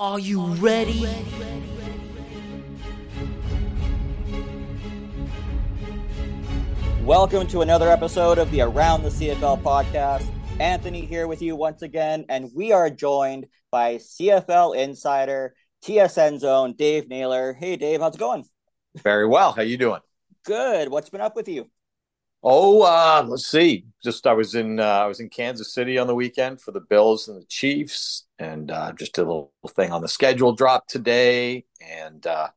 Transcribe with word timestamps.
Are 0.00 0.18
you 0.18 0.46
ready? 0.54 1.06
Welcome 7.02 7.46
to 7.48 7.60
another 7.60 7.90
episode 7.90 8.38
of 8.38 8.50
the 8.50 8.62
Around 8.62 9.02
the 9.02 9.10
CFL 9.10 9.60
podcast. 9.60 10.26
Anthony 10.58 11.04
here 11.04 11.28
with 11.28 11.42
you 11.42 11.54
once 11.54 11.82
again, 11.82 12.24
and 12.30 12.50
we 12.54 12.72
are 12.72 12.88
joined 12.88 13.44
by 13.70 13.96
CFL 13.96 14.74
insider 14.74 15.54
TSN's 15.84 16.44
own 16.44 16.72
Dave 16.76 17.10
Naylor. 17.10 17.52
Hey, 17.52 17.76
Dave, 17.76 18.00
how's 18.00 18.14
it 18.14 18.18
going? 18.18 18.46
Very 19.04 19.26
well. 19.26 19.52
How 19.52 19.60
you 19.60 19.76
doing? 19.76 20.00
Good. 20.46 20.88
What's 20.88 21.10
been 21.10 21.20
up 21.20 21.36
with 21.36 21.46
you? 21.46 21.68
Oh, 22.42 22.82
uh, 22.82 23.24
let's 23.28 23.46
see. 23.46 23.84
Just 24.02 24.26
I 24.26 24.32
was 24.32 24.54
in 24.54 24.80
uh, 24.80 24.84
I 24.84 25.06
was 25.06 25.20
in 25.20 25.28
Kansas 25.28 25.74
City 25.74 25.98
on 25.98 26.06
the 26.06 26.14
weekend 26.14 26.60
for 26.60 26.72
the 26.72 26.80
Bills 26.80 27.28
and 27.28 27.40
the 27.40 27.44
Chiefs, 27.46 28.24
and 28.38 28.70
uh, 28.70 28.92
just 28.92 29.18
a 29.18 29.22
little 29.22 29.52
thing 29.68 29.92
on 29.92 30.00
the 30.00 30.08
schedule 30.08 30.52
drop 30.52 30.86
today, 30.86 31.66
and 31.80 32.26
uh, 32.26 32.48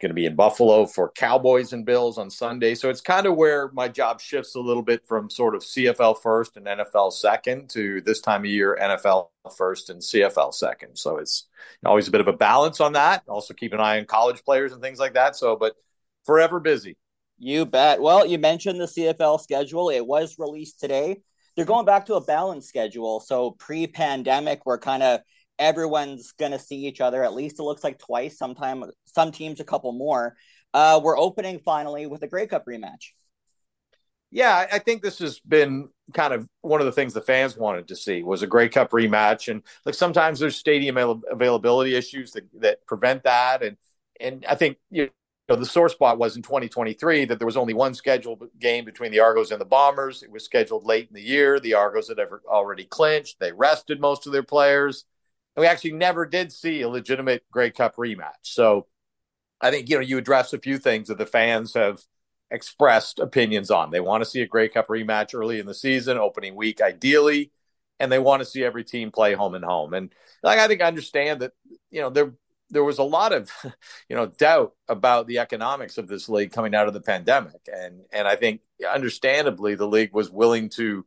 going 0.00 0.10
to 0.10 0.14
be 0.14 0.26
in 0.26 0.36
Buffalo 0.36 0.86
for 0.86 1.10
Cowboys 1.16 1.72
and 1.72 1.86
Bills 1.86 2.18
on 2.18 2.28
Sunday. 2.30 2.74
So 2.74 2.90
it's 2.90 3.00
kind 3.00 3.26
of 3.26 3.36
where 3.36 3.70
my 3.72 3.88
job 3.88 4.20
shifts 4.20 4.54
a 4.54 4.60
little 4.60 4.82
bit 4.82 5.06
from 5.08 5.30
sort 5.30 5.54
of 5.54 5.62
CFL 5.62 6.20
first 6.20 6.56
and 6.56 6.66
NFL 6.66 7.12
second 7.12 7.70
to 7.70 8.02
this 8.02 8.20
time 8.20 8.42
of 8.42 8.46
year 8.46 8.78
NFL 8.80 9.30
first 9.56 9.90
and 9.90 10.00
CFL 10.02 10.52
second. 10.52 10.96
So 10.96 11.16
it's 11.16 11.46
always 11.84 12.06
a 12.06 12.10
bit 12.10 12.20
of 12.20 12.28
a 12.28 12.32
balance 12.34 12.80
on 12.80 12.92
that. 12.92 13.22
Also 13.28 13.54
keep 13.54 13.72
an 13.72 13.80
eye 13.80 13.98
on 13.98 14.04
college 14.04 14.44
players 14.44 14.72
and 14.72 14.82
things 14.82 14.98
like 14.98 15.14
that. 15.14 15.36
So, 15.36 15.56
but 15.56 15.74
forever 16.26 16.60
busy. 16.60 16.96
You 17.38 17.66
bet. 17.66 18.00
Well, 18.00 18.26
you 18.26 18.38
mentioned 18.38 18.80
the 18.80 18.84
CFL 18.86 19.40
schedule. 19.40 19.90
It 19.90 20.06
was 20.06 20.36
released 20.38 20.80
today. 20.80 21.22
They're 21.56 21.64
going 21.64 21.86
back 21.86 22.06
to 22.06 22.14
a 22.14 22.24
balanced 22.24 22.68
schedule. 22.68 23.20
So 23.20 23.52
pre 23.52 23.86
pandemic, 23.86 24.64
we're 24.66 24.78
kind 24.78 25.02
of 25.02 25.20
everyone's 25.58 26.32
going 26.32 26.52
to 26.52 26.58
see 26.58 26.86
each 26.86 27.00
other 27.00 27.22
at 27.22 27.34
least 27.34 27.58
it 27.58 27.62
looks 27.62 27.84
like 27.84 27.98
twice 27.98 28.36
sometime 28.36 28.84
some 29.06 29.30
teams 29.30 29.60
a 29.60 29.64
couple 29.64 29.92
more 29.92 30.36
uh, 30.72 31.00
we're 31.02 31.18
opening 31.18 31.60
finally 31.64 32.06
with 32.06 32.22
a 32.22 32.26
grey 32.26 32.46
cup 32.46 32.64
rematch 32.66 33.10
yeah 34.30 34.66
i 34.72 34.78
think 34.78 35.02
this 35.02 35.18
has 35.18 35.38
been 35.40 35.88
kind 36.12 36.34
of 36.34 36.48
one 36.62 36.80
of 36.80 36.86
the 36.86 36.92
things 36.92 37.14
the 37.14 37.20
fans 37.20 37.56
wanted 37.56 37.86
to 37.86 37.94
see 37.94 38.22
was 38.22 38.42
a 38.42 38.46
grey 38.46 38.68
cup 38.68 38.90
rematch 38.90 39.48
and 39.48 39.62
like 39.84 39.94
sometimes 39.94 40.40
there's 40.40 40.56
stadium 40.56 40.96
availability 41.30 41.94
issues 41.94 42.32
that, 42.32 42.44
that 42.60 42.84
prevent 42.86 43.22
that 43.22 43.62
and 43.62 43.76
and 44.20 44.44
i 44.48 44.54
think 44.54 44.76
you 44.90 45.08
know 45.48 45.56
the 45.56 45.66
sore 45.66 45.88
spot 45.88 46.18
was 46.18 46.36
in 46.36 46.42
2023 46.42 47.26
that 47.26 47.38
there 47.38 47.46
was 47.46 47.56
only 47.56 47.74
one 47.74 47.94
scheduled 47.94 48.44
game 48.58 48.84
between 48.84 49.12
the 49.12 49.20
Argos 49.20 49.50
and 49.50 49.60
the 49.60 49.64
Bombers. 49.66 50.22
It 50.22 50.30
was 50.30 50.44
scheduled 50.44 50.86
late 50.86 51.08
in 51.08 51.14
the 51.14 51.22
year. 51.22 51.60
The 51.60 51.74
Argos 51.74 52.08
had 52.08 52.18
ever 52.18 52.42
already 52.48 52.84
clinched. 52.84 53.40
They 53.40 53.52
rested 53.52 54.00
most 54.00 54.26
of 54.26 54.32
their 54.32 54.42
players 54.42 55.04
And 55.56 55.62
we 55.62 55.66
actually 55.68 55.92
never 55.92 56.26
did 56.26 56.52
see 56.52 56.82
a 56.82 56.88
legitimate 56.88 57.44
Grey 57.50 57.70
Cup 57.70 57.96
rematch. 57.96 58.42
So 58.42 58.86
I 59.60 59.70
think 59.70 59.88
you 59.88 59.96
know 59.96 60.02
you 60.02 60.18
address 60.18 60.52
a 60.52 60.58
few 60.58 60.78
things 60.78 61.08
that 61.08 61.18
the 61.18 61.26
fans 61.26 61.74
have 61.74 62.00
expressed 62.50 63.18
opinions 63.18 63.70
on. 63.70 63.90
They 63.90 64.00
want 64.00 64.22
to 64.22 64.30
see 64.30 64.42
a 64.42 64.46
Grey 64.46 64.68
Cup 64.68 64.88
rematch 64.88 65.34
early 65.34 65.60
in 65.60 65.66
the 65.66 65.74
season, 65.74 66.18
opening 66.18 66.54
week 66.54 66.80
ideally, 66.80 67.52
and 68.00 68.10
they 68.12 68.18
want 68.18 68.40
to 68.40 68.46
see 68.46 68.64
every 68.64 68.84
team 68.84 69.10
play 69.10 69.34
home 69.34 69.54
and 69.54 69.64
home. 69.64 69.94
And 69.94 70.12
like 70.42 70.58
I 70.58 70.68
think 70.68 70.82
I 70.82 70.86
understand 70.86 71.42
that 71.42 71.52
you 71.90 72.00
know 72.00 72.10
there 72.10 72.32
there 72.74 72.84
was 72.84 72.98
a 72.98 73.04
lot 73.04 73.32
of 73.32 73.50
you 74.08 74.16
know 74.16 74.26
doubt 74.26 74.74
about 74.88 75.26
the 75.26 75.38
economics 75.38 75.96
of 75.96 76.06
this 76.06 76.28
league 76.28 76.52
coming 76.52 76.74
out 76.74 76.88
of 76.88 76.94
the 76.94 77.00
pandemic, 77.00 77.68
and 77.72 78.02
and 78.12 78.28
I 78.28 78.36
think 78.36 78.60
understandably 78.88 79.74
the 79.74 79.86
league 79.86 80.12
was 80.12 80.30
willing 80.30 80.68
to 80.70 81.06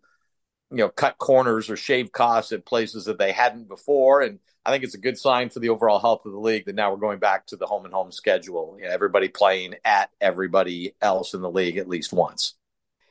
you 0.72 0.78
know 0.78 0.90
cut 0.90 1.18
corners 1.18 1.70
or 1.70 1.78
shave 1.78 2.12
costs 2.12 2.52
at 2.52 2.66
places 2.66 3.06
that 3.06 3.20
they 3.20 3.32
hadn't 3.32 3.68
before. 3.68 4.22
And 4.22 4.40
i 4.66 4.72
think 4.72 4.84
it's 4.84 4.96
a 4.96 5.00
good 5.00 5.18
sign 5.18 5.50
for 5.50 5.60
the 5.60 5.70
overall 5.70 6.00
health 6.00 6.26
of 6.26 6.34
the 6.34 6.40
league 6.40 6.66
that 6.66 6.76
now 6.76 6.92
we're 6.92 6.98
going 6.98 7.20
back 7.20 7.46
to 7.48 7.56
the 7.56 7.68
home 7.68 7.86
and 7.86 7.94
home 7.94 8.12
schedule. 8.12 8.76
You 8.80 8.86
know, 8.86 8.92
everybody 8.92 9.30
playing 9.30 9.76
at 9.86 10.10
everybody 10.20 10.94
else 11.02 11.34
in 11.34 11.42
the 11.42 11.52
league 11.52 11.78
at 11.78 11.88
least 11.88 12.12
once. 12.14 12.56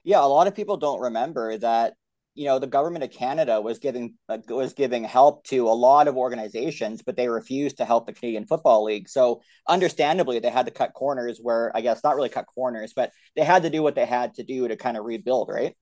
Yeah 0.04 0.24
a 0.24 0.26
lot 0.26 0.46
of 0.46 0.54
people 0.54 0.76
don't 0.76 1.00
remember 1.00 1.56
that 1.58 1.94
you 2.36 2.44
know 2.44 2.58
the 2.58 2.66
government 2.66 3.02
of 3.02 3.10
canada 3.10 3.60
was 3.60 3.78
giving 3.78 4.14
was 4.48 4.74
giving 4.74 5.04
help 5.04 5.44
to 5.44 5.68
a 5.68 5.70
lot 5.70 6.06
of 6.06 6.16
organizations 6.16 7.02
but 7.02 7.16
they 7.16 7.28
refused 7.28 7.78
to 7.78 7.84
help 7.84 8.06
the 8.06 8.12
canadian 8.12 8.46
football 8.46 8.84
league 8.84 9.08
so 9.08 9.42
understandably 9.68 10.38
they 10.38 10.50
had 10.50 10.66
to 10.66 10.72
cut 10.72 10.92
corners 10.94 11.38
where 11.42 11.74
i 11.76 11.80
guess 11.80 12.04
not 12.04 12.14
really 12.14 12.28
cut 12.28 12.46
corners 12.46 12.92
but 12.94 13.10
they 13.34 13.44
had 13.44 13.62
to 13.62 13.70
do 13.70 13.82
what 13.82 13.94
they 13.94 14.06
had 14.06 14.34
to 14.34 14.44
do 14.44 14.68
to 14.68 14.76
kind 14.76 14.96
of 14.96 15.04
rebuild 15.04 15.48
right 15.48 15.74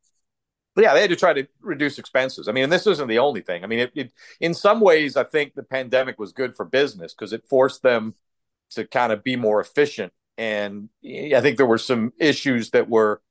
yeah, 0.76 0.92
they 0.92 1.02
had 1.02 1.10
to 1.10 1.16
try 1.16 1.32
to 1.32 1.46
reduce 1.60 1.98
expenses. 1.98 2.48
I 2.48 2.52
mean, 2.52 2.64
and 2.64 2.72
this 2.72 2.86
isn't 2.86 3.08
the 3.08 3.20
only 3.20 3.42
thing. 3.42 3.62
I 3.62 3.66
mean, 3.66 3.78
it, 3.78 3.92
it 3.94 4.12
in 4.40 4.54
some 4.54 4.80
ways, 4.80 5.16
I 5.16 5.22
think 5.22 5.54
the 5.54 5.62
pandemic 5.62 6.18
was 6.18 6.32
good 6.32 6.56
for 6.56 6.64
business 6.64 7.14
because 7.14 7.32
it 7.32 7.46
forced 7.48 7.82
them 7.82 8.14
to 8.70 8.84
kind 8.84 9.12
of 9.12 9.22
be 9.22 9.36
more 9.36 9.60
efficient. 9.60 10.12
And 10.36 10.88
eh, 11.04 11.36
I 11.36 11.40
think 11.40 11.56
there 11.56 11.66
were 11.66 11.78
some 11.78 12.12
issues 12.18 12.70
that 12.70 12.88
were, 12.88 13.22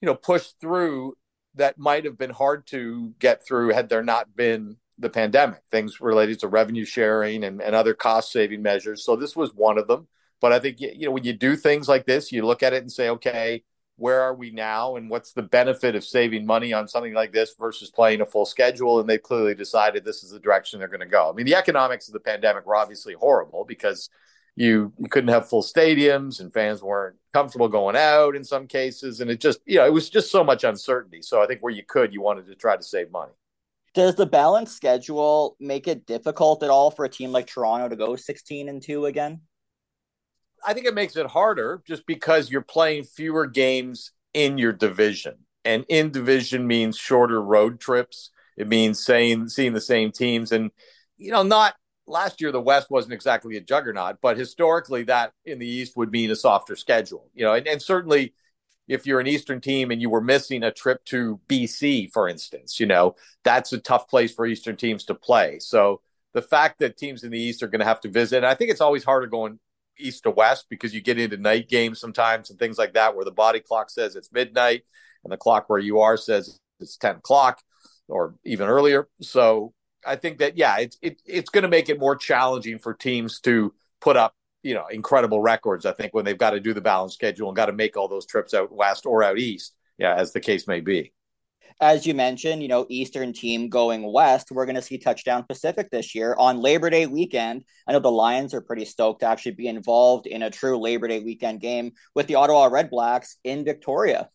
you 0.00 0.06
know, 0.06 0.16
pushed 0.16 0.60
through 0.60 1.16
that 1.56 1.78
might 1.78 2.04
have 2.04 2.18
been 2.18 2.30
hard 2.30 2.66
to 2.68 3.14
get 3.18 3.46
through 3.46 3.70
had 3.70 3.88
there 3.88 4.02
not 4.02 4.34
been 4.36 4.76
the 4.98 5.10
pandemic. 5.10 5.62
Things 5.70 6.00
related 6.00 6.40
to 6.40 6.48
revenue 6.48 6.84
sharing 6.84 7.44
and, 7.44 7.60
and 7.60 7.74
other 7.74 7.94
cost 7.94 8.32
saving 8.32 8.62
measures. 8.62 9.04
So 9.04 9.16
this 9.16 9.36
was 9.36 9.52
one 9.54 9.78
of 9.78 9.88
them. 9.88 10.08
But 10.40 10.52
I 10.52 10.58
think 10.58 10.80
you 10.80 11.06
know 11.06 11.12
when 11.12 11.24
you 11.24 11.32
do 11.32 11.56
things 11.56 11.88
like 11.88 12.06
this, 12.06 12.30
you 12.32 12.44
look 12.44 12.62
at 12.62 12.72
it 12.72 12.82
and 12.82 12.92
say, 12.92 13.08
okay 13.10 13.62
where 13.96 14.20
are 14.20 14.34
we 14.34 14.50
now 14.50 14.96
and 14.96 15.08
what's 15.08 15.32
the 15.32 15.42
benefit 15.42 15.94
of 15.94 16.04
saving 16.04 16.44
money 16.46 16.72
on 16.72 16.86
something 16.86 17.14
like 17.14 17.32
this 17.32 17.54
versus 17.58 17.90
playing 17.90 18.20
a 18.20 18.26
full 18.26 18.44
schedule 18.44 19.00
and 19.00 19.08
they've 19.08 19.22
clearly 19.22 19.54
decided 19.54 20.04
this 20.04 20.22
is 20.22 20.30
the 20.30 20.38
direction 20.38 20.78
they're 20.78 20.88
going 20.88 21.00
to 21.00 21.06
go 21.06 21.30
i 21.30 21.32
mean 21.32 21.46
the 21.46 21.54
economics 21.54 22.06
of 22.06 22.12
the 22.12 22.20
pandemic 22.20 22.66
were 22.66 22.76
obviously 22.76 23.14
horrible 23.14 23.64
because 23.64 24.10
you, 24.56 24.92
you 24.98 25.08
couldn't 25.08 25.28
have 25.28 25.48
full 25.48 25.62
stadiums 25.62 26.40
and 26.40 26.52
fans 26.52 26.82
weren't 26.82 27.16
comfortable 27.32 27.68
going 27.68 27.96
out 27.96 28.34
in 28.34 28.42
some 28.42 28.66
cases 28.66 29.20
and 29.20 29.30
it 29.30 29.40
just 29.40 29.60
you 29.66 29.76
know 29.76 29.84
it 29.84 29.92
was 29.92 30.08
just 30.08 30.30
so 30.30 30.42
much 30.42 30.64
uncertainty 30.64 31.20
so 31.20 31.42
i 31.42 31.46
think 31.46 31.60
where 31.60 31.72
you 31.72 31.82
could 31.86 32.14
you 32.14 32.22
wanted 32.22 32.46
to 32.46 32.54
try 32.54 32.74
to 32.74 32.82
save 32.82 33.10
money 33.10 33.32
does 33.92 34.14
the 34.14 34.24
balanced 34.24 34.74
schedule 34.74 35.54
make 35.60 35.86
it 35.86 36.06
difficult 36.06 36.62
at 36.62 36.70
all 36.70 36.90
for 36.90 37.04
a 37.04 37.08
team 37.10 37.32
like 37.32 37.46
toronto 37.46 37.90
to 37.90 37.96
go 37.96 38.16
16 38.16 38.70
and 38.70 38.82
2 38.82 39.04
again 39.04 39.40
I 40.64 40.74
think 40.74 40.86
it 40.86 40.94
makes 40.94 41.16
it 41.16 41.26
harder 41.26 41.82
just 41.86 42.06
because 42.06 42.50
you're 42.50 42.60
playing 42.60 43.04
fewer 43.04 43.46
games 43.46 44.12
in 44.34 44.58
your 44.58 44.72
division. 44.72 45.38
And 45.64 45.84
in 45.88 46.10
division 46.10 46.66
means 46.66 46.96
shorter 46.96 47.40
road 47.40 47.80
trips. 47.80 48.30
It 48.56 48.68
means 48.68 49.04
saying 49.04 49.48
seeing 49.48 49.72
the 49.72 49.80
same 49.80 50.12
teams. 50.12 50.52
And, 50.52 50.70
you 51.16 51.30
know, 51.30 51.42
not 51.42 51.74
last 52.06 52.40
year 52.40 52.52
the 52.52 52.60
West 52.60 52.90
wasn't 52.90 53.14
exactly 53.14 53.56
a 53.56 53.60
juggernaut, 53.60 54.18
but 54.22 54.36
historically 54.36 55.04
that 55.04 55.32
in 55.44 55.58
the 55.58 55.68
East 55.68 55.96
would 55.96 56.10
mean 56.10 56.30
a 56.30 56.36
softer 56.36 56.76
schedule. 56.76 57.30
You 57.34 57.44
know, 57.44 57.54
and, 57.54 57.66
and 57.66 57.82
certainly 57.82 58.34
if 58.88 59.06
you're 59.06 59.20
an 59.20 59.26
Eastern 59.26 59.60
team 59.60 59.90
and 59.90 60.00
you 60.00 60.10
were 60.10 60.20
missing 60.20 60.62
a 60.62 60.70
trip 60.70 61.04
to 61.06 61.40
BC, 61.48 62.12
for 62.12 62.28
instance, 62.28 62.78
you 62.78 62.86
know, 62.86 63.16
that's 63.42 63.72
a 63.72 63.78
tough 63.78 64.08
place 64.08 64.32
for 64.32 64.46
Eastern 64.46 64.76
teams 64.76 65.04
to 65.06 65.14
play. 65.14 65.58
So 65.58 66.00
the 66.34 66.42
fact 66.42 66.78
that 66.78 66.96
teams 66.96 67.24
in 67.24 67.30
the 67.30 67.40
East 67.40 67.62
are 67.62 67.68
going 67.68 67.80
to 67.80 67.86
have 67.86 68.00
to 68.02 68.08
visit, 68.08 68.38
and 68.38 68.46
I 68.46 68.54
think 68.54 68.70
it's 68.70 68.80
always 68.80 69.04
harder 69.04 69.26
going 69.26 69.58
east 69.98 70.24
to 70.24 70.30
west 70.30 70.66
because 70.68 70.94
you 70.94 71.00
get 71.00 71.18
into 71.18 71.36
night 71.36 71.68
games 71.68 72.00
sometimes 72.00 72.50
and 72.50 72.58
things 72.58 72.78
like 72.78 72.94
that 72.94 73.16
where 73.16 73.24
the 73.24 73.30
body 73.30 73.60
clock 73.60 73.90
says 73.90 74.14
it's 74.14 74.30
midnight 74.30 74.82
and 75.24 75.32
the 75.32 75.36
clock 75.36 75.68
where 75.68 75.78
you 75.78 76.00
are 76.00 76.16
says 76.16 76.58
it's 76.80 76.96
10 76.98 77.16
o'clock 77.16 77.62
or 78.08 78.34
even 78.44 78.68
earlier. 78.68 79.08
So 79.22 79.72
I 80.06 80.16
think 80.16 80.38
that, 80.38 80.56
yeah, 80.56 80.78
it's, 80.78 80.98
it, 81.02 81.20
it's 81.24 81.50
going 81.50 81.62
to 81.62 81.68
make 81.68 81.88
it 81.88 81.98
more 81.98 82.16
challenging 82.16 82.78
for 82.78 82.94
teams 82.94 83.40
to 83.40 83.74
put 84.00 84.16
up, 84.16 84.34
you 84.62 84.74
know, 84.74 84.86
incredible 84.86 85.40
records. 85.40 85.86
I 85.86 85.92
think 85.92 86.14
when 86.14 86.24
they've 86.24 86.38
got 86.38 86.50
to 86.50 86.60
do 86.60 86.74
the 86.74 86.80
balance 86.80 87.14
schedule 87.14 87.48
and 87.48 87.56
got 87.56 87.66
to 87.66 87.72
make 87.72 87.96
all 87.96 88.08
those 88.08 88.26
trips 88.26 88.54
out 88.54 88.72
west 88.72 89.06
or 89.06 89.22
out 89.22 89.38
east. 89.38 89.74
Yeah, 89.98 90.14
as 90.14 90.32
the 90.32 90.40
case 90.40 90.68
may 90.68 90.80
be 90.80 91.12
as 91.80 92.06
you 92.06 92.14
mentioned, 92.14 92.62
you 92.62 92.68
know, 92.68 92.86
Eastern 92.88 93.32
team 93.32 93.68
going 93.68 94.10
west, 94.10 94.50
we're 94.50 94.64
going 94.64 94.76
to 94.76 94.82
see 94.82 94.98
Touchdown 94.98 95.44
Pacific 95.46 95.90
this 95.90 96.14
year 96.14 96.34
on 96.38 96.60
Labor 96.60 96.88
Day 96.88 97.06
weekend. 97.06 97.64
I 97.86 97.92
know 97.92 97.98
the 97.98 98.10
Lions 98.10 98.54
are 98.54 98.62
pretty 98.62 98.86
stoked 98.86 99.20
to 99.20 99.26
actually 99.26 99.52
be 99.52 99.68
involved 99.68 100.26
in 100.26 100.42
a 100.42 100.50
true 100.50 100.78
Labor 100.78 101.08
Day 101.08 101.20
weekend 101.20 101.60
game 101.60 101.92
with 102.14 102.28
the 102.28 102.36
Ottawa 102.36 102.70
Redblacks 102.70 103.36
in 103.44 103.64
Victoria. 103.64 104.30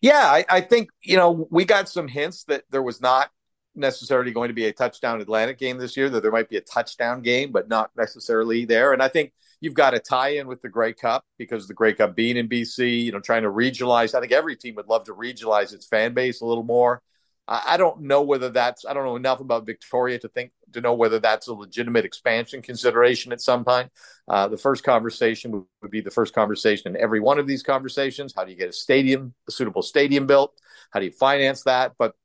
Yeah, 0.00 0.22
I, 0.22 0.44
I 0.48 0.60
think, 0.60 0.90
you 1.02 1.16
know, 1.16 1.46
we 1.50 1.64
got 1.64 1.88
some 1.88 2.08
hints 2.08 2.44
that 2.44 2.64
there 2.70 2.82
was 2.82 3.00
not 3.00 3.30
necessarily 3.76 4.32
going 4.32 4.48
to 4.48 4.54
be 4.54 4.66
a 4.66 4.72
touchdown 4.72 5.20
Atlantic 5.20 5.58
game 5.58 5.78
this 5.78 5.96
year, 5.96 6.08
that 6.10 6.22
there 6.22 6.32
might 6.32 6.48
be 6.48 6.56
a 6.56 6.62
touchdown 6.62 7.22
game, 7.22 7.52
but 7.52 7.68
not 7.68 7.90
necessarily 7.96 8.64
there. 8.64 8.92
And 8.92 9.02
I 9.02 9.08
think 9.08 9.32
you've 9.60 9.74
got 9.74 9.94
a 9.94 9.98
tie 9.98 10.30
in 10.30 10.46
with 10.46 10.62
the 10.62 10.68
Grey 10.68 10.92
Cup 10.92 11.24
because 11.38 11.66
the 11.68 11.74
Grey 11.74 11.94
Cup 11.94 12.14
being 12.14 12.36
in 12.36 12.48
BC, 12.48 13.04
you 13.04 13.12
know, 13.12 13.20
trying 13.20 13.42
to 13.42 13.50
regionalize. 13.50 14.14
I 14.14 14.20
think 14.20 14.32
every 14.32 14.56
team 14.56 14.74
would 14.76 14.88
love 14.88 15.04
to 15.04 15.14
regionalize 15.14 15.72
its 15.72 15.86
fan 15.86 16.14
base 16.14 16.40
a 16.40 16.46
little 16.46 16.64
more. 16.64 17.02
I 17.48 17.76
don't 17.76 18.02
know 18.02 18.22
whether 18.22 18.48
that's 18.48 18.84
I 18.84 18.92
don't 18.92 19.04
know 19.04 19.14
enough 19.14 19.38
about 19.38 19.66
Victoria 19.66 20.18
to 20.18 20.28
think 20.28 20.50
to 20.72 20.80
know 20.80 20.94
whether 20.94 21.20
that's 21.20 21.46
a 21.46 21.54
legitimate 21.54 22.04
expansion 22.04 22.60
consideration 22.60 23.32
at 23.32 23.40
some 23.40 23.64
point. 23.64 23.90
Uh, 24.26 24.48
the 24.48 24.56
first 24.56 24.82
conversation 24.82 25.52
would, 25.52 25.64
would, 25.80 25.90
be 25.92 26.00
the 26.00 26.10
first 26.10 26.34
conversation 26.34 26.94
in 26.94 27.00
every 27.00 27.20
one 27.20 27.38
of 27.38 27.46
these 27.46 27.62
conversations. 27.62 28.34
How 28.36 28.44
do 28.44 28.50
you 28.50 28.56
get 28.56 28.68
a 28.68 28.72
stadium, 28.72 29.32
a 29.46 29.52
suitable 29.52 29.82
stadium 29.82 30.26
built? 30.26 30.60
How 30.90 30.98
do 30.98 31.06
you 31.06 31.12
finance 31.12 31.62
that? 31.64 31.92
But 31.96 32.16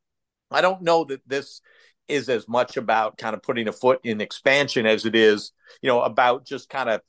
I 0.52 0.62
don't 0.62 0.82
know 0.82 1.04
that 1.06 1.22
this 1.28 1.62
is 2.08 2.30
as 2.30 2.48
much 2.48 2.78
about 2.78 3.18
kind 3.18 3.34
of 3.34 3.42
putting 3.42 3.68
a 3.68 3.72
foot 3.72 4.02
in 4.04 4.22
expansion 4.22 4.86
as 4.86 5.06
it 5.06 5.16
is, 5.16 5.52
you 5.82 5.88
know, 5.88 6.02
about 6.02 6.46
just 6.46 6.70
kind 6.70 6.90
of 6.90 7.02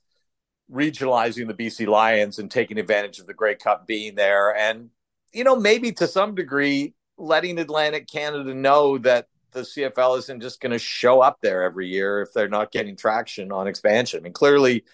regionalizing 0.71 1.49
the 1.49 1.55
BC 1.55 1.87
Lions 1.87 2.39
and 2.39 2.51
taking 2.51 2.79
advantage 2.79 3.19
of 3.19 3.27
the 3.27 3.35
Grey 3.35 3.55
Cup 3.57 3.87
being 3.87 4.15
there. 4.15 4.57
And, 4.57 4.91
you 5.33 5.45
know, 5.45 5.57
maybe 5.57 5.93
to 5.93 6.07
some 6.07 6.35
degree, 6.35 6.95
letting 7.19 7.59
Atlantic 7.59 8.09
Canada 8.09 8.55
know 8.55 8.99
that 8.99 9.27
the 9.53 9.61
CFL 9.61 10.19
isn't 10.19 10.41
just 10.41 10.61
going 10.61 10.73
to 10.73 10.79
show 10.79 11.21
up 11.21 11.39
there 11.43 11.63
every 11.63 11.89
year 11.89 12.23
if 12.23 12.33
they're 12.33 12.49
not 12.49 12.73
getting 12.73 12.97
traction 12.97 13.53
on 13.53 13.67
expansion. 13.67 14.23
Mean, 14.23 14.33
clearly 14.33 14.85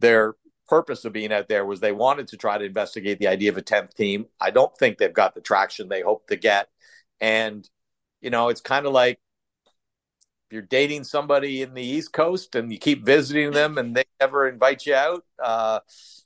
their 0.00 0.36
purpose 0.68 1.04
of 1.04 1.12
being 1.12 1.32
out 1.32 1.48
there 1.48 1.64
was 1.64 1.80
they 1.80 1.92
wanted 1.92 2.28
to 2.28 2.36
try 2.36 2.56
to 2.58 2.64
investigate 2.64 3.18
the 3.18 3.28
idea 3.28 3.50
of 3.50 3.58
a 3.58 3.62
10th 3.62 3.94
team. 3.94 4.26
I 4.40 4.50
don't 4.50 4.76
think 4.78 4.98
they've 4.98 5.12
got 5.12 5.34
the 5.34 5.40
traction 5.40 5.88
they 5.88 6.00
hope 6.00 6.26
to 6.28 6.36
get. 6.36 6.68
And, 7.20 7.68
you 8.26 8.30
know, 8.30 8.48
it's 8.48 8.60
kind 8.60 8.86
of 8.86 8.92
like 8.92 9.20
if 10.48 10.52
you're 10.52 10.62
dating 10.62 11.04
somebody 11.04 11.62
in 11.62 11.74
the 11.74 11.82
East 11.82 12.12
Coast 12.12 12.56
and 12.56 12.72
you 12.72 12.78
keep 12.78 13.06
visiting 13.06 13.52
them 13.52 13.78
and 13.78 13.94
they 13.94 14.02
never 14.20 14.48
invite 14.48 14.84
you 14.84 14.96
out, 14.96 15.24
uh, 15.40 15.78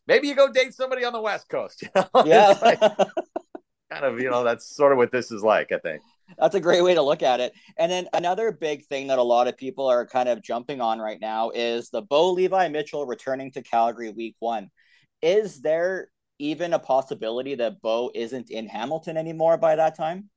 maybe 0.06 0.26
you 0.26 0.34
go 0.34 0.50
date 0.50 0.72
somebody 0.72 1.04
on 1.04 1.12
the 1.12 1.20
West 1.20 1.50
Coast. 1.50 1.82
You 1.84 1.90
know? 1.94 2.24
Yeah. 2.24 2.58
like, 2.62 2.80
kind 2.80 4.04
of, 4.04 4.18
you 4.18 4.30
know, 4.30 4.44
that's 4.44 4.74
sort 4.74 4.92
of 4.92 4.98
what 4.98 5.12
this 5.12 5.30
is 5.30 5.42
like, 5.42 5.72
I 5.72 5.78
think. 5.78 6.00
That's 6.38 6.54
a 6.54 6.60
great 6.60 6.82
way 6.82 6.94
to 6.94 7.02
look 7.02 7.22
at 7.22 7.38
it. 7.38 7.52
And 7.76 7.92
then 7.92 8.08
another 8.14 8.50
big 8.50 8.86
thing 8.86 9.08
that 9.08 9.18
a 9.18 9.22
lot 9.22 9.46
of 9.46 9.58
people 9.58 9.86
are 9.86 10.06
kind 10.06 10.30
of 10.30 10.42
jumping 10.42 10.80
on 10.80 11.00
right 11.00 11.20
now 11.20 11.50
is 11.50 11.90
the 11.90 12.00
Bo 12.00 12.32
Levi 12.32 12.68
Mitchell 12.68 13.04
returning 13.04 13.50
to 13.50 13.62
Calgary 13.62 14.10
week 14.10 14.36
one. 14.38 14.70
Is 15.20 15.60
there 15.60 16.08
even 16.38 16.72
a 16.72 16.78
possibility 16.78 17.56
that 17.56 17.82
Bo 17.82 18.10
isn't 18.14 18.50
in 18.50 18.68
Hamilton 18.68 19.18
anymore 19.18 19.58
by 19.58 19.76
that 19.76 19.98
time? 19.98 20.30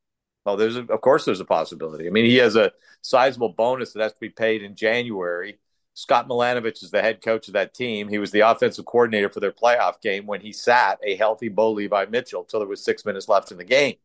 Well, 0.46 0.58
there's 0.58 0.76
a, 0.76 0.84
of 0.84 1.02
course 1.02 1.26
there's 1.26 1.40
a 1.40 1.46
possibility. 1.46 2.08
I 2.08 2.10
mean, 2.10 2.26
he 2.26 2.38
has 2.38 2.56
a 2.56 2.72
sizable 3.02 3.50
bonus 3.50 3.94
that 3.94 4.04
has 4.04 4.14
to 4.14 4.20
be 4.20 4.30
paid 4.30 4.62
in 4.64 4.76
January. 4.76 5.60
Scott 5.94 6.28
Milanovich 6.28 6.84
is 6.84 6.92
the 6.92 7.02
head 7.02 7.22
coach 7.22 7.48
of 7.48 7.54
that 7.54 7.74
team. 7.74 8.08
He 8.10 8.18
was 8.18 8.32
the 8.32 8.42
offensive 8.42 8.86
coordinator 8.86 9.30
for 9.30 9.40
their 9.40 9.52
playoff 9.52 10.02
game 10.02 10.26
when 10.26 10.42
he 10.42 10.52
sat 10.52 11.00
a 11.04 11.16
healthy 11.16 11.50
Bo 11.50 11.72
Levi 11.72 12.06
Mitchell 12.06 12.42
until 12.42 12.60
there 12.60 12.68
was 12.68 12.84
six 12.84 13.06
minutes 13.06 13.30
left 13.30 13.52
in 13.52 13.58
the 13.58 13.64
game 13.64 13.96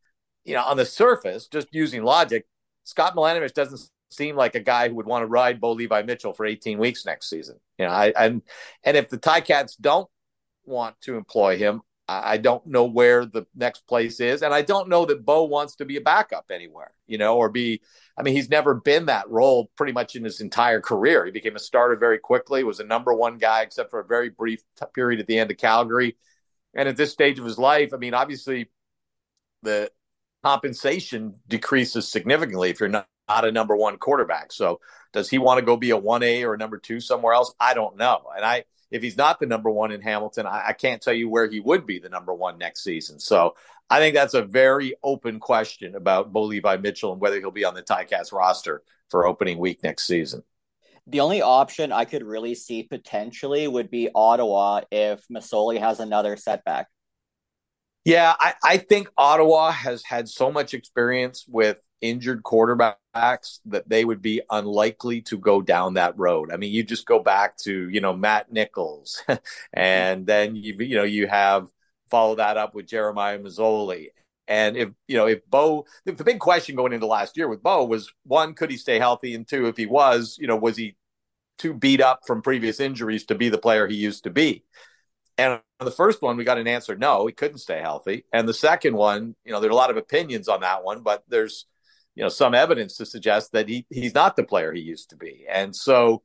you 0.49 0.55
know, 0.55 0.65
on 0.65 0.79
the 0.79 0.87
surface, 0.87 1.47
just 1.47 1.69
using 1.73 2.03
logic, 2.03 2.47
Scott 2.85 3.15
Milanovich 3.15 3.53
doesn't 3.53 3.81
seem 4.11 4.35
like 4.35 4.55
a 4.55 4.61
guy 4.61 4.89
who 4.89 4.95
would 4.95 5.07
want 5.07 5.23
to 5.23 5.27
ride 5.27 5.61
Bo 5.61 5.73
Levi 5.73 6.03
Mitchell 6.03 6.33
for 6.33 6.47
18 6.47 6.79
weeks 6.79 7.05
next 7.05 7.29
season. 7.29 7.57
You 7.79 7.85
know, 7.85 7.93
I 7.93 8.13
and 8.17 8.43
and 8.83 8.97
if 8.97 9.11
the 9.11 9.19
Ticats 9.19 9.77
don't 9.79 10.09
want 10.65 10.99
to 11.03 11.17
employ 11.17 11.59
him, 11.59 11.83
I, 12.09 12.39
don't 12.39 12.67
know 12.67 12.85
where 12.85 13.27
the 13.27 13.47
next 13.55 13.87
place 13.87 14.19
is, 14.19 14.43
and 14.43 14.55
I 14.55 14.63
don't 14.63 14.89
know 14.89 15.05
that 15.05 15.27
Bo 15.27 15.45
wants 15.45 15.77
to 15.77 15.85
be 15.85 15.97
a 15.97 16.01
backup 16.01 16.47
anywhere. 16.51 16.93
You 17.07 17.19
know, 17.19 17.37
or 17.37 17.49
be. 17.51 17.83
I 18.19 18.23
mean, 18.23 18.35
he's 18.35 18.51
never 18.51 18.75
been 18.75 19.07
that 19.07 19.31
role 19.31 19.71
pretty 19.77 19.93
much 19.93 20.17
in 20.17 20.25
his 20.25 20.41
entire 20.41 20.81
career. 20.81 21.25
He 21.25 21.31
became 21.31 21.55
a 21.55 21.61
starter 21.61 21.97
very 21.97 22.19
quickly, 22.19 22.65
was 22.65 22.81
a 22.81 22.85
number 22.85 23.15
one 23.15 23.39
guy, 23.39 23.63
except 23.63 23.91
for 23.91 24.01
a 24.01 24.05
very 24.05 24.31
brief 24.31 24.63
t- 24.79 24.87
period 24.95 25.21
at 25.21 25.27
the 25.27 25.39
end 25.39 25.51
of 25.51 25.57
Calgary. 25.59 26.17
And 26.75 26.89
at 26.89 26.97
this 26.97 27.13
stage 27.13 27.39
of 27.39 27.45
his 27.45 27.59
life, 27.59 27.95
I 27.95 27.97
mean, 27.97 28.15
obviously, 28.15 28.71
the 29.63 29.91
compensation 30.43 31.35
decreases 31.47 32.11
significantly 32.11 32.71
if 32.71 32.81
you're 32.81 32.89
not, 32.89 33.07
not 33.29 33.45
a 33.45 33.53
number 33.53 33.77
one 33.77 33.99
quarterback. 33.99 34.53
So 34.53 34.81
does 35.13 35.29
he 35.29 35.39
want 35.39 35.59
to 35.59 35.65
go 35.65 35.77
be 35.77 35.91
a 35.91 36.01
1A 36.01 36.43
or 36.45 36.55
a 36.55 36.59
number 36.59 36.79
two 36.79 37.01
somewhere 37.01 37.35
else? 37.35 37.55
I 37.61 37.75
don't 37.75 37.97
know. 37.97 38.23
And 38.35 38.45
I, 38.45 38.65
if 38.91 39.03
he's 39.03 39.17
not 39.17 39.41
the 39.41 39.47
number 39.47 39.71
one 39.71 39.91
in 39.91 40.01
Hamilton, 40.01 40.47
I, 40.47 40.69
I, 40.69 40.73
can't 40.73 41.03
tell 41.03 41.13
you 41.13 41.29
where 41.29 41.49
he 41.49 41.61
would 41.61 41.87
be 41.87 41.99
the 41.99 42.09
number 42.09 42.33
one 42.33 42.59
next 42.59 42.83
season. 42.83 43.21
So 43.21 43.55
I 43.91 43.99
think 43.99 44.15
that's 44.15 44.35
a 44.35 44.43
very 44.43 44.95
open 45.03 45.41
question 45.41 45.95
about 45.95 46.33
Bo 46.33 46.45
Levi 46.45 46.77
Mitchell 46.79 47.13
and 47.13 47.21
whether 47.21 47.39
he'll 47.39 47.51
be 47.51 47.65
on 47.65 47.75
the 47.75 47.83
Ticats 47.83 48.33
roster 48.33 48.83
for 49.11 49.27
opening 49.27 49.59
week 49.59 49.83
next 49.83 50.07
season. 50.07 50.43
The 51.07 51.21
only 51.21 51.41
option 51.41 51.91
I 51.91 52.05
could 52.05 52.23
really 52.23 52.55
see 52.55 52.83
potentially 52.83 53.67
would 53.67 53.91
be 53.91 54.11
Ottawa 54.15 54.83
if 54.91 55.25
Masoli 55.29 55.81
has 55.81 56.01
another 56.01 56.37
setback. 56.37 56.89
Yeah, 58.09 58.35
I, 58.41 58.55
I 58.65 58.77
think 58.79 59.11
Ottawa 59.19 59.71
has 59.71 60.03
had 60.03 60.31
so 60.31 60.51
much 60.51 60.73
experience 60.73 61.45
with 61.47 61.77
injured 62.01 62.43
quarterbacks 62.43 63.59
that 63.67 63.87
they 63.87 64.03
would 64.03 64.23
be 64.23 64.41
unlikely 64.49 65.21
to 65.23 65.37
go 65.37 65.61
down 65.61 65.93
that 65.95 66.17
road. 66.17 66.51
I 66.51 66.57
mean, 66.57 66.73
you 66.73 66.83
just 66.85 67.05
go 67.05 67.19
back 67.19 67.59
to, 67.65 67.91
you 67.91 68.01
know, 68.01 68.17
Matt 68.17 68.51
Nichols 68.51 69.23
and 69.75 70.27
then 70.27 70.57
you 70.57 70.75
you 70.79 70.97
know, 70.97 71.05
you 71.05 71.27
have 71.27 71.69
follow 72.11 72.37
that 72.37 72.57
up 72.57 72.75
with 72.75 72.87
Jeremiah 72.87 73.39
Masoli. 73.39 74.07
And 74.47 74.79
if 74.79 74.89
you 75.07 75.19
know, 75.19 75.27
if 75.27 75.45
Bo 75.47 75.85
the, 76.07 76.15
big 76.15 76.39
question 76.39 76.77
going 76.77 76.95
into 76.95 77.07
last 77.07 77.37
year 77.37 77.47
with 77.47 77.63
Bo 77.63 77.85
was 77.85 78.11
one, 78.25 78.55
could 78.55 78.71
he 78.71 78.79
stay 78.79 78.99
healthy? 78.99 79.35
And 79.35 79.47
two, 79.47 79.67
if 79.67 79.77
he 79.77 79.85
was, 79.85 80.39
you 80.41 80.47
know, 80.47 80.57
was 80.57 80.79
he 80.79 80.97
too 81.59 81.75
beat 81.75 82.01
up 82.01 82.21
from 82.27 82.41
previous 82.41 82.81
injuries 82.81 83.27
to 83.27 83.35
be 83.35 83.51
the 83.51 83.59
player 83.59 83.87
he 83.87 83.97
used 83.97 84.25
to 84.25 84.31
be? 84.31 84.65
And 85.37 85.61
the 85.85 85.91
first 85.91 86.23
one, 86.23 86.37
we 86.37 86.45
got 86.45 86.59
an 86.59 86.67
answer 86.67 86.97
no, 86.97 87.27
he 87.27 87.33
couldn't 87.33 87.59
stay 87.59 87.81
healthy. 87.81 88.25
And 88.33 88.49
the 88.49 88.55
second 88.55 88.97
one, 88.97 89.37
you 89.45 89.53
know, 89.53 89.61
there 89.61 89.71
are 89.71 89.73
a 89.73 89.77
lot 89.77 89.91
of 89.91 89.97
opinions 89.97 90.49
on 90.49 90.61
that 90.61 90.83
one, 90.83 91.03
but 91.03 91.23
there's, 91.29 91.67
you 92.15 92.23
know, 92.23 92.29
some 92.29 92.55
evidence 92.55 92.97
to 92.97 93.07
suggest 93.07 93.53
that 93.53 93.69
he 93.69 93.87
he's 93.91 94.15
not 94.15 94.37
the 94.37 94.43
player 94.43 94.73
he 94.73 94.81
used 94.81 95.11
to 95.11 95.17
be. 95.17 95.47
And 95.49 95.75
so, 95.75 96.23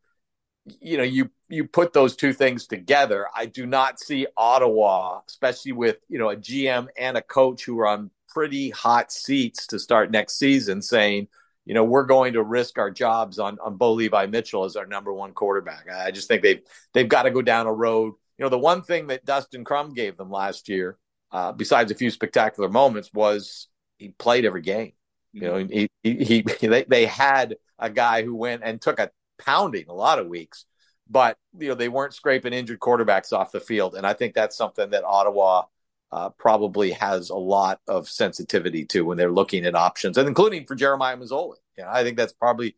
you 0.65 0.97
know, 0.97 1.03
you 1.03 1.29
you 1.49 1.67
put 1.67 1.93
those 1.93 2.15
two 2.15 2.33
things 2.33 2.65
together. 2.65 3.27
I 3.35 3.45
do 3.45 3.65
not 3.67 3.99
see 3.99 4.25
Ottawa, 4.35 5.21
especially 5.27 5.73
with 5.73 5.97
you 6.09 6.17
know 6.17 6.29
a 6.29 6.35
GM 6.35 6.87
and 6.97 7.15
a 7.15 7.21
coach 7.21 7.63
who 7.65 7.79
are 7.79 7.87
on 7.87 8.09
pretty 8.29 8.71
hot 8.71 9.11
seats 9.11 9.67
to 9.67 9.77
start 9.77 10.09
next 10.09 10.39
season, 10.39 10.81
saying, 10.81 11.27
you 11.65 11.75
know, 11.75 11.83
we're 11.83 12.05
going 12.05 12.33
to 12.33 12.41
risk 12.41 12.79
our 12.79 12.89
jobs 12.89 13.37
on 13.37 13.59
on 13.59 13.77
Bo 13.77 13.93
Levi 13.93 14.25
Mitchell 14.25 14.63
as 14.63 14.75
our 14.75 14.87
number 14.87 15.13
one 15.13 15.33
quarterback. 15.33 15.87
I 15.91 16.09
just 16.09 16.27
think 16.27 16.41
they've 16.41 16.61
they've 16.93 17.07
got 17.07 17.23
to 17.23 17.31
go 17.31 17.43
down 17.43 17.67
a 17.67 17.73
road 17.73 18.13
you 18.37 18.43
know, 18.43 18.49
the 18.49 18.59
one 18.59 18.81
thing 18.81 19.07
that 19.07 19.25
Dustin 19.25 19.63
Crum 19.63 19.93
gave 19.93 20.17
them 20.17 20.31
last 20.31 20.69
year, 20.69 20.97
uh, 21.31 21.51
besides 21.51 21.91
a 21.91 21.95
few 21.95 22.09
spectacular 22.09 22.69
moments, 22.69 23.11
was 23.13 23.67
he 23.97 24.09
played 24.09 24.45
every 24.45 24.61
game. 24.61 24.93
You 25.31 25.41
know, 25.41 25.57
he, 25.57 25.89
he, 26.03 26.15
he 26.23 26.41
they, 26.67 26.83
they 26.83 27.05
had 27.05 27.57
a 27.79 27.89
guy 27.89 28.23
who 28.23 28.35
went 28.35 28.61
and 28.63 28.81
took 28.81 28.99
a 28.99 29.11
pounding 29.37 29.85
a 29.87 29.93
lot 29.93 30.19
of 30.19 30.27
weeks, 30.27 30.65
but 31.09 31.37
you 31.57 31.69
know 31.69 31.75
they 31.75 31.89
weren't 31.89 32.13
scraping 32.13 32.53
injured 32.53 32.79
quarterbacks 32.79 33.33
off 33.33 33.51
the 33.51 33.59
field, 33.59 33.95
and 33.95 34.05
I 34.05 34.13
think 34.13 34.33
that's 34.33 34.57
something 34.57 34.91
that 34.91 35.03
Ottawa 35.03 35.63
uh, 36.11 36.29
probably 36.29 36.91
has 36.91 37.29
a 37.29 37.35
lot 37.35 37.81
of 37.87 38.07
sensitivity 38.07 38.85
to 38.85 39.03
when 39.03 39.17
they're 39.17 39.31
looking 39.31 39.65
at 39.65 39.75
options, 39.75 40.17
and 40.17 40.27
including 40.27 40.65
for 40.65 40.75
Jeremiah 40.75 41.17
Masoli. 41.17 41.57
You 41.77 41.83
know, 41.83 41.89
I 41.89 42.03
think 42.03 42.17
that's 42.17 42.33
probably 42.33 42.75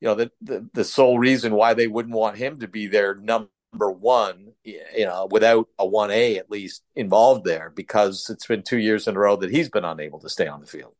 you 0.00 0.08
know 0.08 0.14
the, 0.14 0.30
the 0.42 0.68
the 0.74 0.84
sole 0.84 1.18
reason 1.18 1.54
why 1.54 1.74
they 1.74 1.86
wouldn't 1.86 2.14
want 2.14 2.36
him 2.36 2.60
to 2.60 2.68
be 2.68 2.86
their 2.86 3.14
number 3.14 3.48
number 3.72 3.90
one, 3.90 4.52
you 4.64 5.04
know, 5.04 5.28
without 5.30 5.68
a 5.78 5.86
1A 5.86 6.38
at 6.38 6.50
least 6.50 6.82
involved 6.94 7.44
there 7.44 7.70
because 7.74 8.28
it's 8.30 8.46
been 8.46 8.62
two 8.62 8.78
years 8.78 9.06
in 9.06 9.16
a 9.16 9.18
row 9.18 9.36
that 9.36 9.50
he's 9.50 9.68
been 9.68 9.84
unable 9.84 10.18
to 10.20 10.28
stay 10.28 10.46
on 10.46 10.60
the 10.60 10.66
field. 10.66 10.94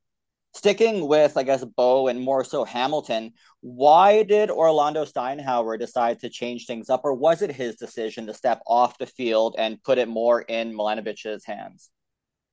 Sticking 0.55 1.07
with, 1.07 1.37
I 1.37 1.43
guess, 1.43 1.65
Bo 1.65 2.09
and 2.09 2.21
more 2.21 2.43
so 2.43 2.65
Hamilton, 2.65 3.33
why 3.61 4.23
did 4.23 4.51
Orlando 4.51 5.05
Steinauer 5.05 5.79
decide 5.79 6.21
to 6.21 6.31
change 6.31 6.67
things 6.67 6.89
up, 6.89 7.03
or 7.05 7.13
was 7.13 7.43
it 7.43 7.53
his 7.53 7.77
decision 7.77 8.27
to 8.27 8.35
step 8.35 8.63
off 8.67 8.97
the 8.97 9.07
field 9.07 9.55
and 9.59 9.83
put 9.83 9.99
it 9.99 10.09
more 10.09 10.41
in 10.41 10.73
Milanovich's 10.73 11.45
hands? 11.45 11.91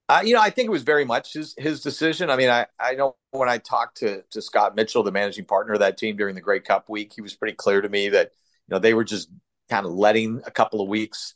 Uh, 0.09 0.21
you 0.23 0.33
know, 0.33 0.41
I 0.41 0.49
think 0.49 0.67
it 0.67 0.71
was 0.71 0.83
very 0.83 1.05
much 1.05 1.31
his 1.33 1.55
his 1.57 1.81
decision. 1.81 2.29
I 2.29 2.35
mean, 2.35 2.49
I, 2.49 2.65
I 2.77 2.95
know 2.95 3.15
when 3.31 3.47
I 3.47 3.57
talked 3.57 3.97
to 3.99 4.23
to 4.31 4.41
Scott 4.41 4.75
Mitchell, 4.75 5.01
the 5.01 5.13
managing 5.13 5.45
partner 5.45 5.73
of 5.73 5.79
that 5.79 5.97
team 5.97 6.17
during 6.17 6.35
the 6.35 6.41
Grey 6.41 6.59
Cup 6.59 6.89
week, 6.89 7.13
he 7.15 7.21
was 7.21 7.35
pretty 7.35 7.55
clear 7.55 7.79
to 7.79 7.87
me 7.87 8.09
that 8.09 8.31
you 8.67 8.73
know 8.73 8.79
they 8.79 8.93
were 8.93 9.05
just 9.05 9.29
kind 9.73 9.87
of 9.87 9.93
letting 9.93 10.39
a 10.45 10.51
couple 10.51 10.81
of 10.81 10.87
weeks 10.87 11.33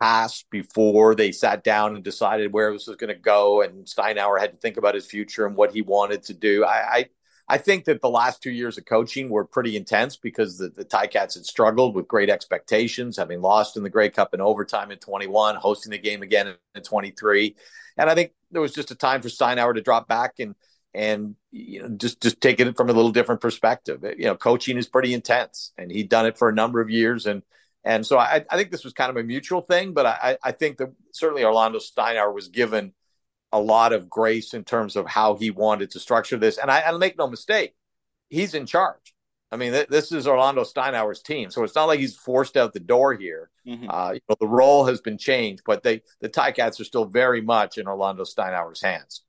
pass 0.00 0.42
before 0.50 1.14
they 1.14 1.32
sat 1.32 1.62
down 1.62 1.94
and 1.94 2.02
decided 2.02 2.50
where 2.50 2.72
this 2.72 2.86
was 2.86 2.96
going 2.96 3.14
to 3.14 3.20
go. 3.20 3.60
And 3.60 3.84
Steinauer 3.84 4.40
had 4.40 4.52
to 4.52 4.56
think 4.56 4.78
about 4.78 4.94
his 4.94 5.04
future 5.04 5.44
and 5.44 5.54
what 5.54 5.74
he 5.74 5.82
wanted 5.82 6.22
to 6.24 6.34
do. 6.34 6.64
I, 6.64 6.96
I, 6.96 7.06
I 7.46 7.58
think 7.58 7.84
that 7.84 8.00
the 8.00 8.08
last 8.08 8.42
two 8.42 8.50
years 8.50 8.78
of 8.78 8.86
coaching 8.86 9.28
were 9.28 9.44
pretty 9.44 9.76
intense 9.76 10.16
because 10.16 10.56
the, 10.56 10.70
the 10.70 10.84
Ticats 10.84 11.34
had 11.34 11.44
struggled 11.44 11.94
with 11.94 12.08
great 12.08 12.30
expectations, 12.30 13.18
having 13.18 13.42
lost 13.42 13.76
in 13.76 13.82
the 13.82 13.90
Grey 13.90 14.08
Cup 14.08 14.32
in 14.32 14.40
overtime 14.40 14.90
in 14.90 14.98
21, 14.98 15.56
hosting 15.56 15.90
the 15.90 15.98
game 15.98 16.22
again 16.22 16.54
in 16.74 16.82
23. 16.82 17.54
And 17.98 18.08
I 18.08 18.14
think 18.14 18.32
there 18.50 18.62
was 18.62 18.72
just 18.72 18.90
a 18.92 18.94
time 18.94 19.20
for 19.20 19.28
Steinauer 19.28 19.74
to 19.74 19.82
drop 19.82 20.08
back 20.08 20.38
and 20.38 20.54
and 20.94 21.36
you 21.50 21.82
know 21.82 21.88
just 21.96 22.20
just 22.22 22.40
take 22.40 22.60
it 22.60 22.76
from 22.76 22.88
a 22.88 22.92
little 22.92 23.12
different 23.12 23.40
perspective. 23.40 24.02
You 24.16 24.26
know, 24.26 24.36
coaching 24.36 24.76
is 24.76 24.88
pretty 24.88 25.14
intense, 25.14 25.72
and 25.76 25.90
he'd 25.90 26.08
done 26.08 26.26
it 26.26 26.38
for 26.38 26.48
a 26.48 26.54
number 26.54 26.80
of 26.80 26.90
years, 26.90 27.26
and 27.26 27.42
and 27.88 28.06
so 28.06 28.18
I, 28.18 28.44
I 28.50 28.56
think 28.58 28.70
this 28.70 28.84
was 28.84 28.92
kind 28.92 29.08
of 29.08 29.16
a 29.16 29.22
mutual 29.22 29.62
thing, 29.62 29.94
but 29.94 30.04
I, 30.04 30.36
I 30.44 30.52
think 30.52 30.76
that 30.76 30.92
certainly 31.14 31.42
Orlando 31.42 31.78
Steinauer 31.78 32.34
was 32.34 32.48
given 32.48 32.92
a 33.50 33.58
lot 33.58 33.94
of 33.94 34.10
grace 34.10 34.52
in 34.52 34.62
terms 34.62 34.94
of 34.94 35.06
how 35.06 35.36
he 35.36 35.50
wanted 35.50 35.92
to 35.92 35.98
structure 35.98 36.36
this. 36.36 36.58
And 36.58 36.70
I, 36.70 36.82
I 36.82 36.92
make 36.98 37.16
no 37.16 37.26
mistake, 37.26 37.74
he's 38.28 38.52
in 38.52 38.66
charge. 38.66 39.14
I 39.50 39.56
mean, 39.56 39.72
th- 39.72 39.88
this 39.88 40.12
is 40.12 40.28
Orlando 40.28 40.64
Steinauer's 40.64 41.22
team, 41.22 41.50
so 41.50 41.64
it's 41.64 41.74
not 41.74 41.86
like 41.86 41.98
he's 41.98 42.14
forced 42.14 42.58
out 42.58 42.74
the 42.74 42.80
door 42.80 43.14
here. 43.14 43.48
Mm-hmm. 43.66 43.88
Uh, 43.88 44.10
you 44.12 44.20
know, 44.28 44.36
the 44.38 44.46
role 44.46 44.84
has 44.84 45.00
been 45.00 45.16
changed, 45.16 45.62
but 45.64 45.82
they 45.82 46.02
the 46.20 46.28
Ticats 46.28 46.78
are 46.80 46.84
still 46.84 47.06
very 47.06 47.40
much 47.40 47.78
in 47.78 47.88
Orlando 47.88 48.24
Steinauer's 48.24 48.82
hands. 48.82 49.22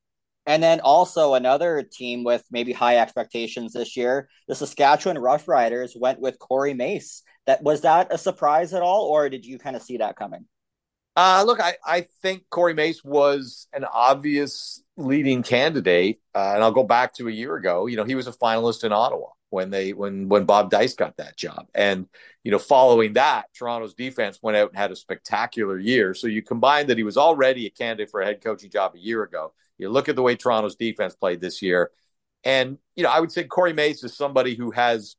And 0.45 0.61
then 0.61 0.81
also 0.81 1.35
another 1.35 1.81
team 1.81 2.25
with 2.25 2.43
maybe 2.51 2.73
high 2.73 2.97
expectations 2.97 3.71
this 3.71 3.95
year, 3.95 4.27
the 4.49 4.55
Saskatchewan 4.55 5.15
Roughriders 5.15 5.97
went 5.97 6.19
with 6.19 6.39
Corey 6.39 6.73
Mace. 6.73 7.23
That 7.49 7.63
was 7.63 7.81
that 7.81 8.13
a 8.13 8.17
surprise 8.19 8.75
at 8.75 8.83
all, 8.83 9.05
or 9.05 9.27
did 9.27 9.43
you 9.43 9.57
kind 9.57 9.75
of 9.75 9.81
see 9.81 9.97
that 9.97 10.15
coming? 10.15 10.45
Uh, 11.15 11.43
look, 11.47 11.59
I, 11.59 11.77
I 11.83 12.05
think 12.21 12.43
Corey 12.51 12.75
Mace 12.75 13.03
was 13.03 13.67
an 13.73 13.85
obvious 13.91 14.83
leading 14.97 15.41
candidate, 15.41 16.21
uh, 16.35 16.51
and 16.53 16.63
I'll 16.63 16.71
go 16.71 16.83
back 16.83 17.15
to 17.15 17.27
a 17.27 17.31
year 17.31 17.55
ago. 17.55 17.87
You 17.87 17.97
know, 17.97 18.03
he 18.03 18.13
was 18.13 18.27
a 18.27 18.33
finalist 18.33 18.83
in 18.83 18.93
Ottawa 18.93 19.29
when 19.49 19.71
they 19.71 19.93
when 19.93 20.29
when 20.29 20.45
Bob 20.45 20.69
Dyce 20.69 20.93
got 20.93 21.17
that 21.17 21.37
job, 21.37 21.65
and 21.73 22.05
you 22.43 22.51
know, 22.51 22.59
following 22.59 23.13
that, 23.13 23.47
Toronto's 23.57 23.95
defense 23.95 24.37
went 24.43 24.55
out 24.55 24.69
and 24.69 24.77
had 24.77 24.91
a 24.91 24.95
spectacular 24.95 25.79
year. 25.79 26.13
So 26.13 26.27
you 26.27 26.43
combine 26.43 26.85
that 26.85 26.97
he 26.97 27.03
was 27.03 27.17
already 27.17 27.65
a 27.65 27.71
candidate 27.71 28.11
for 28.11 28.21
a 28.21 28.27
head 28.27 28.43
coaching 28.43 28.69
job 28.69 28.93
a 28.93 28.99
year 28.99 29.23
ago. 29.23 29.53
You 29.79 29.89
look 29.89 30.07
at 30.07 30.15
the 30.15 30.21
way 30.21 30.35
Toronto's 30.35 30.75
defense 30.75 31.15
played 31.15 31.41
this 31.41 31.63
year, 31.63 31.89
and 32.43 32.77
you 32.95 33.01
know, 33.01 33.09
I 33.09 33.19
would 33.19 33.31
say 33.31 33.45
Corey 33.45 33.73
Mace 33.73 34.03
is 34.03 34.15
somebody 34.15 34.53
who 34.53 34.69
has 34.69 35.15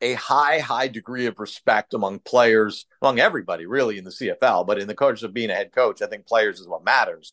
a 0.00 0.14
high, 0.14 0.60
high 0.60 0.88
degree 0.88 1.26
of 1.26 1.38
respect 1.38 1.94
among 1.94 2.20
players, 2.20 2.86
among 3.02 3.18
everybody 3.18 3.66
really 3.66 3.98
in 3.98 4.04
the 4.04 4.10
CFL, 4.10 4.66
but 4.66 4.78
in 4.78 4.88
the 4.88 4.94
coach 4.94 5.22
of 5.22 5.34
being 5.34 5.50
a 5.50 5.54
head 5.54 5.72
coach, 5.72 6.02
I 6.02 6.06
think 6.06 6.26
players 6.26 6.60
is 6.60 6.68
what 6.68 6.84
matters. 6.84 7.32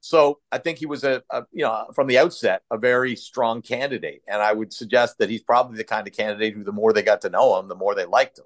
So 0.00 0.40
I 0.52 0.58
think 0.58 0.78
he 0.78 0.86
was 0.86 1.02
a, 1.02 1.22
a, 1.30 1.44
you 1.50 1.64
know 1.64 1.86
from 1.94 2.08
the 2.08 2.18
outset 2.18 2.60
a 2.70 2.76
very 2.76 3.16
strong 3.16 3.62
candidate, 3.62 4.20
and 4.28 4.42
I 4.42 4.52
would 4.52 4.70
suggest 4.70 5.16
that 5.18 5.30
he's 5.30 5.42
probably 5.42 5.78
the 5.78 5.84
kind 5.84 6.06
of 6.06 6.14
candidate 6.14 6.54
who 6.54 6.62
the 6.62 6.72
more 6.72 6.92
they 6.92 7.02
got 7.02 7.22
to 7.22 7.30
know 7.30 7.58
him, 7.58 7.68
the 7.68 7.74
more 7.74 7.94
they 7.94 8.04
liked 8.04 8.38
him. 8.38 8.44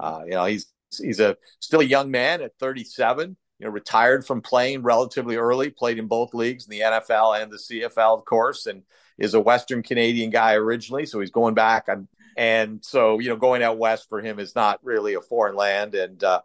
Uh, 0.00 0.22
you 0.24 0.30
know, 0.30 0.46
he's 0.46 0.72
he's 0.96 1.20
a 1.20 1.36
still 1.60 1.80
a 1.80 1.84
young 1.84 2.10
man 2.10 2.40
at 2.40 2.52
37. 2.58 3.36
You 3.58 3.66
know, 3.66 3.70
retired 3.70 4.26
from 4.26 4.40
playing 4.40 4.82
relatively 4.82 5.36
early, 5.36 5.68
played 5.68 5.98
in 5.98 6.06
both 6.06 6.32
leagues, 6.32 6.64
in 6.64 6.70
the 6.70 6.80
NFL 6.80 7.40
and 7.40 7.52
the 7.52 7.58
CFL, 7.58 8.18
of 8.18 8.24
course, 8.24 8.64
and 8.64 8.82
is 9.18 9.34
a 9.34 9.40
Western 9.40 9.82
Canadian 9.82 10.30
guy 10.30 10.54
originally. 10.54 11.04
So 11.04 11.20
he's 11.20 11.30
going 11.30 11.54
back. 11.54 11.88
I'm, 11.88 12.08
and 12.36 12.84
so 12.84 13.18
you 13.18 13.28
know, 13.28 13.36
going 13.36 13.62
out 13.62 13.78
west 13.78 14.08
for 14.08 14.20
him 14.20 14.38
is 14.38 14.54
not 14.54 14.80
really 14.82 15.14
a 15.14 15.20
foreign 15.20 15.56
land. 15.56 15.94
And 15.94 16.22
uh, 16.22 16.42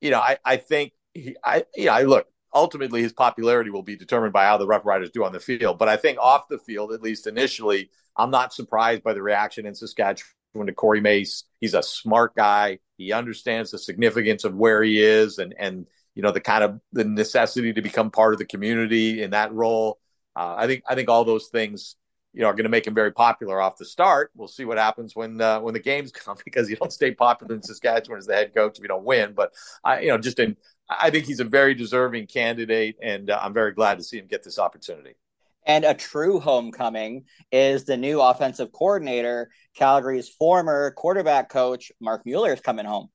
you 0.00 0.10
know, 0.10 0.20
I 0.20 0.38
I 0.44 0.56
think 0.56 0.92
he, 1.14 1.36
I 1.44 1.64
you 1.74 1.86
know, 1.86 1.92
I 1.92 2.02
look 2.02 2.26
ultimately 2.54 3.02
his 3.02 3.12
popularity 3.12 3.70
will 3.70 3.82
be 3.82 3.96
determined 3.96 4.32
by 4.32 4.44
how 4.44 4.56
the 4.56 4.66
Roughriders 4.66 5.12
do 5.12 5.24
on 5.24 5.32
the 5.32 5.40
field. 5.40 5.78
But 5.78 5.88
I 5.88 5.96
think 5.96 6.18
off 6.18 6.48
the 6.48 6.58
field, 6.58 6.92
at 6.92 7.02
least 7.02 7.26
initially, 7.26 7.90
I'm 8.16 8.30
not 8.30 8.52
surprised 8.52 9.02
by 9.02 9.14
the 9.14 9.22
reaction 9.22 9.66
in 9.66 9.74
Saskatchewan 9.74 10.66
to 10.66 10.72
Corey 10.72 11.00
Mace. 11.00 11.44
He's 11.60 11.74
a 11.74 11.82
smart 11.82 12.34
guy. 12.34 12.78
He 12.96 13.12
understands 13.12 13.70
the 13.70 13.78
significance 13.78 14.44
of 14.44 14.54
where 14.54 14.82
he 14.82 15.00
is 15.02 15.38
and 15.38 15.54
and 15.58 15.86
you 16.14 16.22
know 16.22 16.32
the 16.32 16.40
kind 16.40 16.64
of 16.64 16.80
the 16.92 17.04
necessity 17.04 17.72
to 17.72 17.82
become 17.82 18.10
part 18.10 18.34
of 18.34 18.38
the 18.38 18.44
community 18.46 19.22
in 19.22 19.30
that 19.30 19.52
role. 19.52 19.98
Uh, 20.36 20.54
I 20.58 20.66
think 20.66 20.82
I 20.88 20.94
think 20.94 21.08
all 21.08 21.24
those 21.24 21.48
things 21.48 21.96
you 22.32 22.42
know 22.42 22.46
are 22.46 22.54
going 22.54 22.64
to 22.64 22.70
make 22.70 22.86
him 22.86 22.94
very 22.94 23.12
popular 23.12 23.60
off 23.60 23.76
the 23.76 23.84
start. 23.84 24.30
We'll 24.34 24.48
see 24.48 24.64
what 24.64 24.78
happens 24.78 25.16
when 25.16 25.40
uh, 25.40 25.60
when 25.60 25.74
the 25.74 25.80
games 25.80 26.12
come 26.12 26.36
because 26.44 26.70
you 26.70 26.76
don't 26.76 26.92
stay 26.92 27.12
popular 27.12 27.54
in 27.54 27.62
Saskatchewan 27.62 28.18
as 28.18 28.26
the 28.26 28.34
head 28.34 28.54
coach 28.54 28.78
if 28.78 28.82
you 28.82 28.88
don't 28.88 29.04
win. 29.04 29.32
But 29.32 29.52
I 29.84 30.00
you 30.00 30.08
know 30.08 30.18
just 30.18 30.38
in 30.38 30.56
I 30.88 31.10
think 31.10 31.26
he's 31.26 31.40
a 31.40 31.44
very 31.44 31.74
deserving 31.74 32.26
candidate, 32.26 32.96
and 33.00 33.30
uh, 33.30 33.38
I'm 33.40 33.54
very 33.54 33.72
glad 33.72 33.98
to 33.98 34.04
see 34.04 34.18
him 34.18 34.26
get 34.26 34.42
this 34.42 34.58
opportunity. 34.58 35.14
And 35.66 35.84
a 35.84 35.94
true 35.94 36.40
homecoming 36.40 37.26
is 37.52 37.84
the 37.84 37.96
new 37.96 38.20
offensive 38.20 38.72
coordinator, 38.72 39.50
Calgary's 39.76 40.28
former 40.28 40.90
quarterback 40.92 41.50
coach, 41.50 41.92
Marc 42.00 42.24
Mueller, 42.24 42.54
is 42.54 42.60
coming 42.60 42.86
home. 42.86 43.08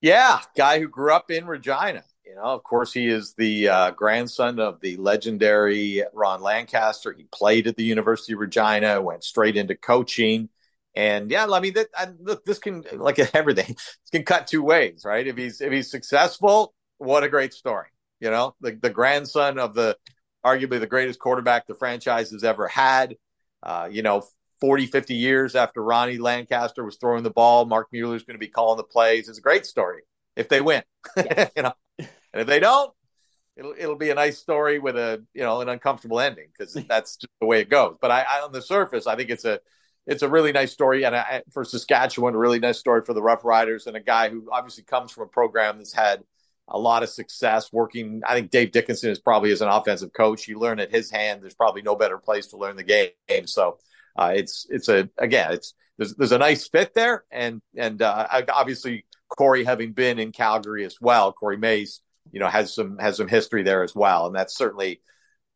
Yeah, 0.00 0.40
guy 0.56 0.80
who 0.80 0.88
grew 0.88 1.12
up 1.12 1.30
in 1.30 1.46
Regina. 1.46 2.02
You 2.24 2.36
know, 2.36 2.42
of 2.42 2.62
course, 2.62 2.92
he 2.92 3.08
is 3.08 3.34
the 3.34 3.68
uh, 3.68 3.90
grandson 3.90 4.60
of 4.60 4.80
the 4.80 4.96
legendary 4.96 6.02
Ron 6.12 6.40
Lancaster. 6.40 7.12
He 7.12 7.24
played 7.24 7.66
at 7.66 7.76
the 7.76 7.84
University 7.84 8.32
of 8.32 8.38
Regina, 8.38 9.02
went 9.02 9.24
straight 9.24 9.56
into 9.56 9.74
coaching. 9.74 10.48
And 10.94 11.30
yeah, 11.30 11.46
I 11.50 11.60
mean, 11.60 11.74
that, 11.74 11.88
I, 11.96 12.08
look, 12.20 12.44
this 12.44 12.58
can 12.58 12.84
like 12.92 13.18
everything, 13.34 13.74
this 13.74 14.10
can 14.12 14.24
cut 14.24 14.46
two 14.46 14.62
ways, 14.62 15.02
right? 15.04 15.26
If 15.26 15.36
he's 15.36 15.60
if 15.60 15.72
he's 15.72 15.90
successful, 15.90 16.74
what 16.98 17.24
a 17.24 17.28
great 17.28 17.52
story, 17.52 17.88
you 18.20 18.30
know, 18.30 18.54
the 18.60 18.72
the 18.80 18.90
grandson 18.90 19.58
of 19.58 19.74
the 19.74 19.96
arguably 20.44 20.80
the 20.80 20.86
greatest 20.86 21.18
quarterback 21.18 21.66
the 21.66 21.74
franchise 21.74 22.30
has 22.30 22.44
ever 22.44 22.68
had. 22.68 23.16
Uh, 23.62 23.88
you 23.90 24.02
know, 24.02 24.24
40, 24.60 24.86
50 24.86 25.14
years 25.14 25.54
after 25.54 25.82
Ronnie 25.82 26.18
Lancaster 26.18 26.84
was 26.84 26.96
throwing 26.96 27.22
the 27.22 27.30
ball, 27.30 27.64
Marc 27.64 27.88
Mueller's 27.92 28.24
going 28.24 28.34
to 28.34 28.38
be 28.38 28.48
calling 28.48 28.76
the 28.76 28.84
plays. 28.84 29.28
It's 29.28 29.38
a 29.38 29.42
great 29.42 29.66
story 29.66 30.02
if 30.36 30.48
they 30.48 30.60
win, 30.60 30.82
yes. 31.16 31.50
you 31.56 31.62
know, 31.62 31.72
and 32.32 32.40
if 32.40 32.46
they 32.46 32.60
don't, 32.60 32.92
it'll 33.56 33.74
it'll 33.78 33.96
be 33.96 34.10
a 34.10 34.14
nice 34.14 34.38
story 34.38 34.78
with 34.78 34.96
a 34.96 35.24
you 35.34 35.42
know 35.42 35.60
an 35.60 35.68
uncomfortable 35.68 36.20
ending 36.20 36.48
because 36.56 36.74
that's 36.88 37.16
just 37.16 37.32
the 37.40 37.46
way 37.46 37.60
it 37.60 37.70
goes. 37.70 37.96
But 38.00 38.10
I, 38.10 38.22
I 38.22 38.40
on 38.40 38.52
the 38.52 38.62
surface, 38.62 39.06
I 39.06 39.16
think 39.16 39.30
it's 39.30 39.44
a 39.44 39.60
it's 40.06 40.22
a 40.22 40.28
really 40.28 40.52
nice 40.52 40.72
story, 40.72 41.04
and 41.04 41.14
I, 41.14 41.42
for 41.52 41.64
Saskatchewan, 41.64 42.34
a 42.34 42.38
really 42.38 42.58
nice 42.58 42.78
story 42.78 43.02
for 43.02 43.14
the 43.14 43.20
Roughriders, 43.20 43.86
and 43.86 43.96
a 43.96 44.00
guy 44.00 44.30
who 44.30 44.48
obviously 44.50 44.84
comes 44.84 45.12
from 45.12 45.24
a 45.24 45.28
program 45.28 45.78
that's 45.78 45.92
had 45.92 46.24
a 46.68 46.78
lot 46.78 47.02
of 47.02 47.08
success 47.08 47.72
working. 47.72 48.22
I 48.26 48.34
think 48.34 48.50
Dave 48.50 48.72
Dickenson 48.72 49.10
is 49.10 49.20
probably 49.20 49.52
as 49.52 49.60
an 49.60 49.68
offensive 49.68 50.12
coach. 50.12 50.48
You 50.48 50.58
learn 50.58 50.80
at 50.80 50.90
his 50.90 51.10
hand. 51.10 51.42
There's 51.42 51.54
probably 51.54 51.82
no 51.82 51.94
better 51.94 52.18
place 52.18 52.48
to 52.48 52.56
learn 52.56 52.76
the 52.76 52.82
game. 53.28 53.46
So 53.46 53.78
uh, 54.16 54.32
it's 54.34 54.66
it's 54.70 54.88
a 54.88 55.08
again 55.18 55.52
it's 55.52 55.74
there's 55.98 56.14
there's 56.16 56.32
a 56.32 56.38
nice 56.38 56.68
fit 56.68 56.94
there, 56.94 57.24
and 57.30 57.60
and 57.76 58.02
uh, 58.02 58.26
obviously 58.52 59.04
Corey 59.28 59.64
having 59.64 59.92
been 59.92 60.18
in 60.18 60.32
Calgary 60.32 60.84
as 60.84 60.96
well, 61.00 61.32
Corey 61.32 61.56
Mace, 61.56 62.00
you 62.32 62.40
know, 62.40 62.48
has 62.48 62.74
some 62.74 62.98
has 62.98 63.16
some 63.16 63.28
history 63.28 63.62
there 63.62 63.82
as 63.84 63.94
well, 63.94 64.26
and 64.26 64.34
that's 64.34 64.56
certainly 64.56 65.00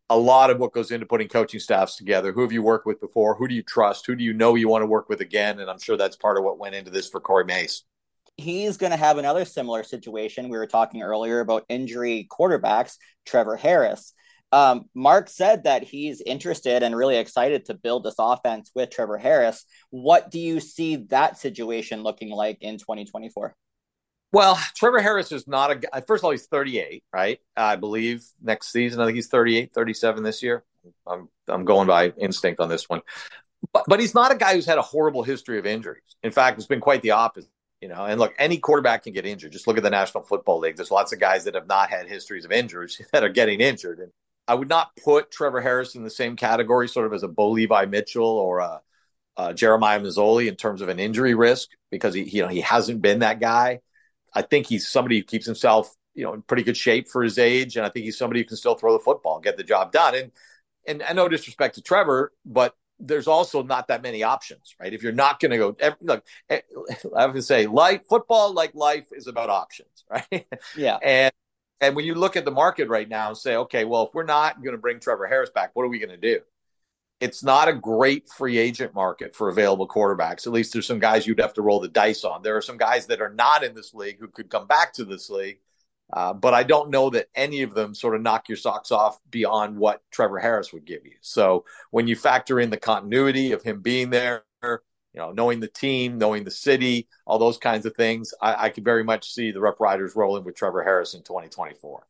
a 0.09 0.17
lot 0.17 0.51
of 0.51 0.59
what 0.59 0.73
goes 0.73 0.91
into 0.91 1.07
putting 1.07 1.29
coaching 1.29 1.59
staffs 1.59 1.97
together. 1.97 2.33
Who 2.33 2.43
have 2.43 2.53
you 2.53 2.63
worked 2.63 2.87
with 2.87 3.01
before? 3.01 3.35
Who 3.35 3.49
do 3.49 3.55
you 3.55 3.63
trust? 3.63 4.07
Who 4.07 4.15
do 4.15 4.23
you 4.23 4.33
know 4.33 4.55
you 4.55 4.69
want 4.69 4.83
to 4.83 4.87
work 4.87 5.09
with 5.09 5.21
again? 5.21 5.59
And 5.59 5.69
I'm 5.69 5.81
sure 5.81 5.97
that's 5.97 6.17
part 6.17 6.39
of 6.39 6.45
what 6.45 6.59
went 6.59 6.77
into 6.77 6.91
this 6.91 7.09
for 7.09 7.21
Corey 7.21 7.45
Mace. 7.45 7.83
He's 8.37 8.77
going 8.77 8.93
to 8.93 8.99
have 8.99 9.19
another 9.19 9.45
similar 9.45 9.83
situation. 9.83 10.49
We 10.49 10.59
were 10.59 10.67
talking 10.67 11.03
earlier 11.03 11.41
about 11.41 11.65
injury 11.69 12.29
quarterbacks, 12.31 12.99
Trevor 13.25 13.57
Harris. 13.57 14.13
Um, 14.53 14.85
Marc 14.95 15.29
said 15.29 15.65
that 15.65 15.83
he's 15.83 16.21
interested 16.21 16.83
and 16.83 16.95
really 16.95 17.17
excited 17.17 17.65
to 17.65 17.75
build 17.75 18.05
this 18.05 18.15
offense 18.19 18.71
with 18.75 18.91
Trevor 18.91 19.19
Harris. 19.19 19.65
What 19.91 20.31
do 20.31 20.39
you 20.39 20.61
see 20.61 20.97
that 21.09 21.39
situation 21.39 22.03
looking 22.03 22.31
like 22.31 22.59
in 22.61 22.79
2024? 22.79 23.57
Well, 24.37 24.61
Trevor 24.75 25.01
Harris 25.01 25.33
is 25.33 25.49
not 25.49 25.71
a 25.71 25.77
guy. 25.77 25.89
Uh, 25.95 26.03
first 26.03 26.21
of 26.21 26.27
all, 26.27 26.31
he's 26.31 26.45
38, 26.45 27.03
right? 27.11 27.41
I 27.57 27.77
believe 27.77 28.23
next 28.43 28.71
season, 28.71 29.01
I 29.01 29.07
think 29.07 29.15
he's 29.15 29.29
38, 29.29 29.73
37 29.73 30.23
this 30.23 30.43
year. 30.43 30.63
I'm 31.07 31.31
I'm 31.49 31.65
going 31.65 31.87
by 31.87 32.13
instinct 32.19 32.61
on 32.61 32.69
this 32.69 32.87
one. 32.87 33.01
But, 33.73 33.85
but 33.89 33.99
he's 33.99 34.15
not 34.15 34.33
a 34.33 34.35
guy 34.35 34.53
who's 34.53 34.67
had 34.67 34.77
a 34.77 34.83
horrible 34.83 35.23
history 35.23 35.59
of 35.59 35.65
injuries. 35.65 36.03
In 36.23 36.33
fact, 36.33 36.59
it's 36.59 36.67
been 36.67 36.83
quite 36.83 37.01
the 37.01 37.13
opposite. 37.13 37.49
You 37.81 37.89
know, 37.89 38.05
and 38.05 38.21
look, 38.21 38.35
any 38.39 38.59
quarterback 38.59 39.05
can 39.05 39.15
get 39.15 39.25
injured. 39.25 39.53
Just 39.53 39.67
look 39.67 39.79
at 39.79 39.83
the 39.83 39.89
National 39.89 40.23
Football 40.23 40.59
League. 40.59 40.77
There's 40.77 40.91
lots 40.91 41.15
of 41.15 41.19
guys 41.19 41.45
that 41.45 41.55
have 41.55 41.67
not 41.67 41.89
had 41.89 42.07
histories 42.07 42.45
of 42.45 42.53
injuries 42.53 43.01
that 43.15 43.25
are 43.25 43.31
getting 43.31 43.63
injured. 43.63 44.01
And 44.01 44.13
I 44.47 44.55
would 44.55 44.69
not 44.69 44.91
put 45.03 45.31
Trevor 45.31 45.63
Harris 45.63 45.95
in 45.95 46.05
the 46.05 46.11
same 46.11 46.37
category, 46.37 46.91
sort 46.91 47.07
of 47.07 47.15
as 47.15 47.23
a 47.23 47.29
Bo 47.29 47.53
Levi 47.53 47.87
Mitchell 47.87 48.27
or 48.27 48.59
a, 48.59 48.83
a 49.39 49.55
Jeremiah 49.55 49.99
Masoli 49.99 50.47
in 50.47 50.57
terms 50.57 50.83
of 50.83 50.91
an 50.91 50.99
injury 50.99 51.33
risk, 51.33 51.71
because 51.91 52.13
he, 52.13 52.25
you 52.25 52.43
know, 52.43 52.49
he 52.49 52.61
hasn't 52.61 53.01
been 53.01 53.21
that 53.21 53.41
guy. 53.41 53.81
I 54.37 54.43
think 54.43 54.67
he's 54.67 54.87
somebody 54.87 55.17
who 55.17 55.25
keeps 55.25 55.47
himself, 55.47 55.97
you 56.15 56.23
know, 56.23 56.35
in 56.35 56.43
pretty 56.43 56.63
good 56.63 56.77
shape 56.77 57.09
for 57.09 57.23
his 57.23 57.39
age, 57.39 57.77
and 57.77 57.87
I 57.87 57.89
think 57.89 58.05
he's 58.05 58.19
somebody 58.19 58.41
who 58.41 58.47
can 58.47 58.59
still 58.59 58.75
throw 58.75 58.93
the 58.93 59.03
football 59.03 59.37
and 59.37 59.45
get 59.45 59.57
the 59.57 59.65
job 59.65 59.93
done. 59.93 60.15
And 60.15 60.31
and 60.87 61.03
I 61.03 61.15
no 61.15 61.27
disrespect 61.29 61.77
to 61.77 61.83
Trevor, 61.83 62.33
but 62.45 62.77
there's 62.99 63.27
also 63.27 63.63
not 63.63 63.89
that 63.89 64.03
many 64.03 64.23
options, 64.23 64.75
right? 64.79 64.93
If 64.93 65.03
you're 65.03 65.13
not 65.13 65.41
going 65.41 65.51
to 65.51 65.59
go, 65.59 65.77
look, 66.01 66.25
eh, 66.51 66.61
I 67.17 67.23
have 67.23 67.35
to 67.35 67.43
say, 67.43 67.67
life 67.67 68.03
football, 68.09 68.53
like 68.53 68.75
life, 68.75 69.07
is 69.13 69.27
about 69.27 69.51
options, 69.51 70.05
right? 70.11 70.47
Yeah. 70.77 70.99
and 71.03 71.33
and 71.81 71.97
when 71.97 72.05
you 72.05 72.15
look 72.15 72.37
at 72.37 72.45
the 72.45 72.51
market 72.51 72.89
right 72.89 73.09
now 73.09 73.29
and 73.29 73.37
say, 73.37 73.57
okay, 73.57 73.85
well, 73.85 74.05
if 74.07 74.15
we're 74.15 74.25
not 74.25 74.63
going 74.63 74.73
to 74.73 74.81
bring 74.81 75.01
Trevor 75.01 75.27
Harris 75.27 75.51
back, 75.51 75.71
what 75.75 75.83
are 75.83 75.89
we 75.89 75.99
going 75.99 76.11
to 76.11 76.17
do? 76.17 76.41
It's 77.21 77.43
not 77.43 77.69
a 77.69 77.73
great 77.73 78.29
free 78.29 78.59
agent 78.59 78.95
market 78.95 79.35
for 79.35 79.49
available 79.49 79.89
quarterbacks. 79.89 80.47
At 80.47 80.53
least 80.53 80.73
there's 80.73 80.87
some 80.87 80.99
guys 80.99 81.27
you'd 81.27 81.41
have 81.41 81.55
to 81.55 81.63
roll 81.63 81.81
the 81.81 81.89
dice 81.89 82.25
on. 82.25 82.43
There 82.43 82.57
are 82.57 82.63
some 82.63 82.77
guys 82.77 83.07
that 83.07 83.23
are 83.23 83.33
not 83.33 83.65
in 83.65 83.75
this 83.75 83.95
league 83.95 84.19
who 84.21 84.29
could 84.29 84.51
come 84.51 84.67
back 84.67 84.93
to 84.95 85.05
this 85.05 85.31
league. 85.31 85.59
Uh, 86.13 86.33
but 86.33 86.55
I 86.55 86.63
don't 86.63 86.91
know 86.91 87.11
that 87.11 87.29
any 87.35 87.63
of 87.63 87.75
them 87.75 87.95
sort 87.95 88.15
of 88.15 88.23
knock 88.23 88.49
your 88.49 88.57
socks 88.57 88.93
off 88.93 89.19
beyond 89.31 89.77
what 89.77 90.03
Trevor 90.13 90.39
Harris 90.39 90.73
would 90.73 90.85
give 90.85 91.05
you. 91.05 91.15
So 91.21 91.65
when 91.91 92.07
you 92.07 92.15
factor 92.15 92.61
in 92.61 92.71
the 92.71 92.77
continuity 92.77 93.53
of 93.53 93.63
him 93.63 93.81
being 93.81 94.11
there, 94.11 94.45
you 94.63 95.23
know, 95.23 95.33
knowing 95.33 95.61
the 95.61 95.69
team, 95.69 96.19
knowing 96.19 96.45
the 96.45 96.51
city, 96.51 97.09
all 97.27 97.39
those 97.39 97.59
kinds 97.59 97.87
of 97.87 97.97
things, 97.97 98.35
I, 98.41 98.67
I 98.67 98.69
could 98.69 98.85
very 98.85 99.03
much 99.03 99.33
see 99.33 99.51
the 99.51 99.61
Roughriders 99.61 100.15
rolling 100.15 100.45
with 100.45 100.55
Trevor 100.55 100.85
Harris 100.85 101.15
in 101.15 101.23
2024. 101.23 102.07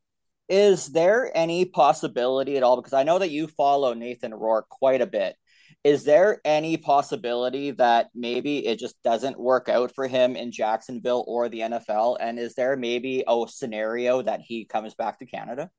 Is 0.48 0.88
there 0.88 1.30
any 1.34 1.64
possibility 1.64 2.56
at 2.56 2.62
all? 2.62 2.76
Because 2.76 2.92
I 2.92 3.02
know 3.02 3.18
that 3.18 3.30
you 3.30 3.48
follow 3.48 3.94
Nathan 3.94 4.32
Rourke 4.32 4.68
quite 4.68 5.00
a 5.00 5.06
bit. 5.06 5.36
Is 5.82 6.04
there 6.04 6.40
any 6.44 6.76
possibility 6.76 7.70
that 7.72 8.08
maybe 8.14 8.66
it 8.66 8.78
just 8.78 9.00
doesn't 9.02 9.38
work 9.38 9.68
out 9.68 9.94
for 9.94 10.08
him 10.08 10.34
in 10.34 10.50
Jacksonville 10.50 11.24
or 11.28 11.48
the 11.48 11.60
NFL? 11.60 12.16
And 12.18 12.38
is 12.38 12.54
there 12.54 12.76
maybe 12.76 13.22
a 13.26 13.44
scenario 13.48 14.22
that 14.22 14.40
he 14.40 14.64
comes 14.64 14.94
back 14.94 15.18
to 15.20 15.26
Canada? 15.26 15.70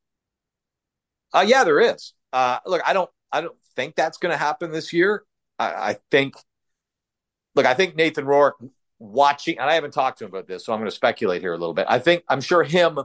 Uh, 1.33 1.43
yeah, 1.45 1.63
there 1.65 1.81
is. 1.81 2.13
Uh, 2.31 2.59
look, 2.65 2.81
I 2.85 2.93
don't, 2.93 3.09
I 3.31 3.41
don't 3.41 3.57
think 3.75 3.95
that's 3.95 4.17
going 4.17 4.31
to 4.31 4.37
happen 4.37 4.71
this 4.71 4.93
year. 4.93 5.23
I, 5.59 5.65
I, 5.73 5.97
think, 6.09 6.35
look, 7.55 7.65
I 7.65 7.73
think 7.73 7.95
Nathan 7.95 8.25
Rourke 8.25 8.63
watching, 8.99 9.59
and 9.59 9.69
I 9.69 9.73
haven't 9.73 9.91
talked 9.91 10.19
to 10.19 10.25
him 10.25 10.31
about 10.31 10.47
this, 10.47 10.65
so 10.65 10.71
I'm 10.71 10.79
going 10.79 10.89
to 10.89 10.95
speculate 10.95 11.41
here 11.41 11.53
a 11.53 11.57
little 11.57 11.73
bit. 11.73 11.85
I 11.89 11.99
think, 11.99 12.23
I'm 12.29 12.41
sure 12.41 12.63
him 12.63 12.99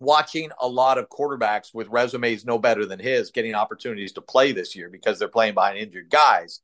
watching 0.00 0.50
a 0.60 0.66
lot 0.66 0.98
of 0.98 1.08
quarterbacks 1.08 1.74
with 1.74 1.86
resumes 1.88 2.44
no 2.44 2.58
better 2.58 2.86
than 2.86 2.98
his 2.98 3.30
getting 3.30 3.54
opportunities 3.54 4.12
to 4.12 4.22
play 4.22 4.50
this 4.50 4.74
year 4.74 4.88
because 4.88 5.18
they're 5.18 5.28
playing 5.28 5.54
behind 5.54 5.78
injured 5.78 6.10
guys 6.10 6.60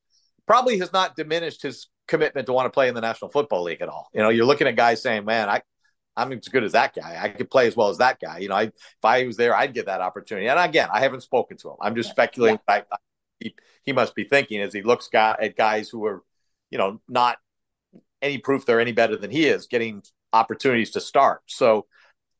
probably 0.47 0.79
has 0.79 0.93
not 0.93 1.17
diminished 1.17 1.63
his 1.63 1.89
commitment 2.09 2.47
to 2.47 2.53
want 2.53 2.67
to 2.67 2.71
play 2.71 2.89
in 2.89 2.95
the 2.95 3.01
National 3.01 3.31
Football 3.31 3.65
League 3.65 3.83
at 3.83 3.89
all. 3.89 4.09
You 4.15 4.21
know, 4.21 4.29
you're 4.29 4.47
looking 4.47 4.67
at 4.67 4.77
guys 4.77 5.03
saying, 5.03 5.25
"Man, 5.25 5.49
I 5.49 5.63
I'm 6.17 6.33
as 6.33 6.49
good 6.49 6.65
as 6.65 6.73
that 6.73 6.95
guy. 6.95 7.19
I 7.21 7.29
could 7.29 7.51
play 7.51 7.67
as 7.67 7.77
well 7.77 7.89
as 7.89 7.99
that 7.99 8.19
guy." 8.21 8.39
You 8.39 8.49
know, 8.49 8.55
I, 8.55 8.63
if 8.63 9.05
I 9.05 9.27
was 9.27 9.37
there, 9.37 9.55
I'd 9.55 9.75
get 9.75 9.87
that 9.87 10.01
opportunity. 10.01 10.49
And 10.49 10.59
again, 10.59 10.89
I 10.91 11.01
haven't 11.01 11.23
spoken 11.23 11.57
to 11.59 11.71
him. 11.71 11.77
I'm 11.81 11.97
just 11.97 12.11
speculating. 12.11 12.61
Yeah. 12.69 12.75
I, 12.77 12.79
I, 12.91 12.97
he, 13.41 13.55
he 13.85 13.93
must 13.93 14.15
be 14.15 14.25
thinking 14.25 14.63
as 14.63 14.73
he 14.73 14.83
looks 14.83 15.11
at 15.13 15.57
guys 15.57 15.91
who 15.91 16.07
are, 16.07 16.23
you 16.71 16.79
know, 16.79 17.01
not 17.07 17.37
any 18.23 18.39
proof 18.39 18.65
they're 18.65 18.81
any 18.81 18.93
better 18.93 19.17
than 19.17 19.31
he 19.31 19.47
is, 19.47 19.67
getting 19.67 20.03
opportunities 20.33 20.93
to 20.93 21.01
start. 21.01 21.43
So 21.47 21.87